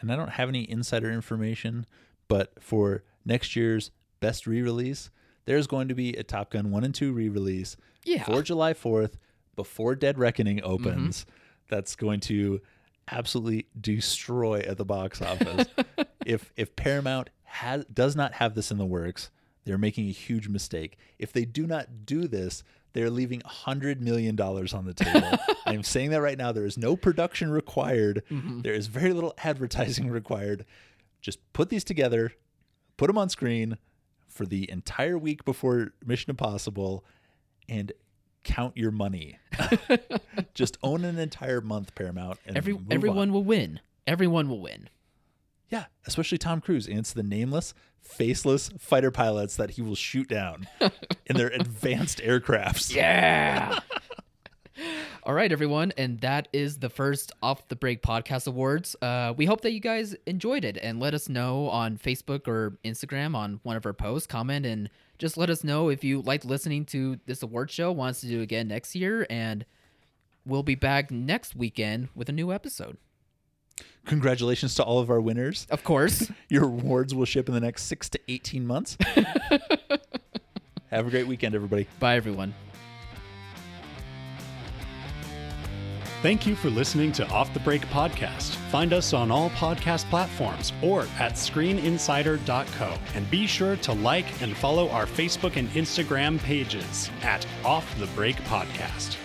And 0.00 0.12
I 0.12 0.16
don't 0.16 0.30
have 0.32 0.48
any 0.48 0.68
insider 0.70 1.10
information, 1.10 1.86
but 2.28 2.52
for 2.62 3.02
next 3.24 3.56
year's 3.56 3.90
best 4.20 4.46
re 4.46 4.60
release, 4.62 5.10
there's 5.46 5.66
going 5.66 5.88
to 5.88 5.94
be 5.94 6.10
a 6.14 6.22
Top 6.22 6.50
Gun 6.50 6.70
1 6.70 6.84
and 6.84 6.94
2 6.94 7.12
re 7.12 7.28
release 7.28 7.76
Yeah. 8.04 8.24
for 8.24 8.42
July 8.42 8.74
4th 8.74 9.14
before 9.54 9.94
Dead 9.94 10.18
Reckoning 10.18 10.58
Mm-hmm. 10.58 10.66
opens. 10.70 11.26
That's 11.68 11.96
going 11.96 12.20
to 12.20 12.60
absolutely 13.10 13.66
destroy 13.80 14.60
at 14.60 14.76
the 14.76 14.84
box 14.84 15.22
office. 15.22 15.66
if 16.26 16.52
if 16.56 16.76
Paramount 16.76 17.30
has 17.44 17.84
does 17.86 18.14
not 18.14 18.34
have 18.34 18.54
this 18.54 18.70
in 18.70 18.78
the 18.78 18.86
works, 18.86 19.30
they're 19.66 19.76
making 19.76 20.08
a 20.08 20.12
huge 20.12 20.48
mistake. 20.48 20.96
If 21.18 21.32
they 21.32 21.44
do 21.44 21.66
not 21.66 22.06
do 22.06 22.28
this, 22.28 22.62
they're 22.92 23.10
leaving 23.10 23.40
$100 23.40 24.00
million 24.00 24.40
on 24.40 24.84
the 24.86 24.94
table. 24.94 25.38
I'm 25.66 25.82
saying 25.82 26.10
that 26.10 26.22
right 26.22 26.38
now. 26.38 26.52
There 26.52 26.64
is 26.64 26.78
no 26.78 26.96
production 26.96 27.50
required, 27.50 28.22
mm-hmm. 28.30 28.62
There 28.62 28.72
is 28.72 28.86
very 28.86 29.12
little 29.12 29.34
advertising 29.44 30.08
required. 30.10 30.64
Just 31.20 31.40
put 31.52 31.68
these 31.68 31.84
together, 31.84 32.32
put 32.96 33.08
them 33.08 33.18
on 33.18 33.28
screen 33.28 33.76
for 34.28 34.46
the 34.46 34.70
entire 34.70 35.18
week 35.18 35.44
before 35.44 35.92
Mission 36.04 36.30
Impossible, 36.30 37.04
and 37.68 37.92
count 38.44 38.76
your 38.76 38.92
money. 38.92 39.36
Just 40.54 40.78
own 40.82 41.04
an 41.04 41.18
entire 41.18 41.60
month, 41.60 41.94
Paramount. 41.94 42.38
And 42.46 42.56
Every 42.56 42.78
everyone 42.90 43.28
on. 43.28 43.32
will 43.32 43.44
win. 43.44 43.80
Everyone 44.06 44.48
will 44.48 44.60
win. 44.60 44.88
Yeah, 45.70 45.86
especially 46.06 46.38
Tom 46.38 46.60
Cruise. 46.60 46.86
And 46.86 46.98
it's 46.98 47.12
the 47.12 47.22
nameless, 47.22 47.74
faceless 48.00 48.70
fighter 48.78 49.10
pilots 49.10 49.56
that 49.56 49.70
he 49.70 49.82
will 49.82 49.94
shoot 49.96 50.28
down 50.28 50.68
in 51.26 51.36
their 51.36 51.48
advanced 51.54 52.18
aircrafts. 52.18 52.94
Yeah. 52.94 53.80
All 55.24 55.34
right, 55.34 55.50
everyone, 55.50 55.92
and 55.96 56.20
that 56.20 56.46
is 56.52 56.78
the 56.78 56.88
first 56.88 57.32
Off 57.42 57.66
the 57.66 57.74
Break 57.74 58.00
Podcast 58.00 58.46
Awards. 58.46 58.94
Uh, 59.02 59.34
we 59.36 59.44
hope 59.46 59.62
that 59.62 59.72
you 59.72 59.80
guys 59.80 60.14
enjoyed 60.26 60.64
it, 60.64 60.78
and 60.80 61.00
let 61.00 61.14
us 61.14 61.28
know 61.28 61.68
on 61.70 61.98
Facebook 61.98 62.46
or 62.46 62.78
Instagram 62.84 63.34
on 63.34 63.58
one 63.64 63.76
of 63.76 63.84
our 63.86 63.92
posts. 63.92 64.28
Comment 64.28 64.64
and 64.64 64.88
just 65.18 65.36
let 65.36 65.50
us 65.50 65.64
know 65.64 65.88
if 65.88 66.04
you 66.04 66.20
liked 66.22 66.44
listening 66.44 66.84
to 66.86 67.18
this 67.26 67.42
award 67.42 67.72
show. 67.72 67.90
Wants 67.90 68.20
to 68.20 68.28
do 68.28 68.38
it 68.38 68.44
again 68.44 68.68
next 68.68 68.94
year, 68.94 69.26
and 69.28 69.64
we'll 70.44 70.62
be 70.62 70.76
back 70.76 71.10
next 71.10 71.56
weekend 71.56 72.08
with 72.14 72.28
a 72.28 72.32
new 72.32 72.52
episode. 72.52 72.96
Congratulations 74.06 74.74
to 74.76 74.84
all 74.84 75.00
of 75.00 75.10
our 75.10 75.20
winners. 75.20 75.66
Of 75.70 75.82
course. 75.84 76.30
Your 76.48 76.64
awards 76.64 77.14
will 77.14 77.24
ship 77.24 77.48
in 77.48 77.54
the 77.54 77.60
next 77.60 77.84
six 77.84 78.08
to 78.10 78.20
18 78.28 78.66
months. 78.66 78.96
Have 80.90 81.06
a 81.06 81.10
great 81.10 81.26
weekend, 81.26 81.54
everybody. 81.54 81.88
Bye, 81.98 82.16
everyone. 82.16 82.54
Thank 86.22 86.46
you 86.46 86.56
for 86.56 86.70
listening 86.70 87.12
to 87.12 87.28
Off 87.28 87.52
the 87.52 87.60
Break 87.60 87.82
Podcast. 87.88 88.54
Find 88.70 88.92
us 88.92 89.12
on 89.12 89.30
all 89.30 89.50
podcast 89.50 90.08
platforms 90.08 90.72
or 90.82 91.02
at 91.18 91.34
screeninsider.co. 91.34 92.94
And 93.14 93.30
be 93.30 93.46
sure 93.46 93.76
to 93.76 93.92
like 93.92 94.42
and 94.42 94.56
follow 94.56 94.88
our 94.90 95.06
Facebook 95.06 95.56
and 95.56 95.68
Instagram 95.70 96.38
pages 96.40 97.10
at 97.22 97.46
Off 97.64 97.96
the 97.98 98.06
Break 98.08 98.36
Podcast. 98.44 99.16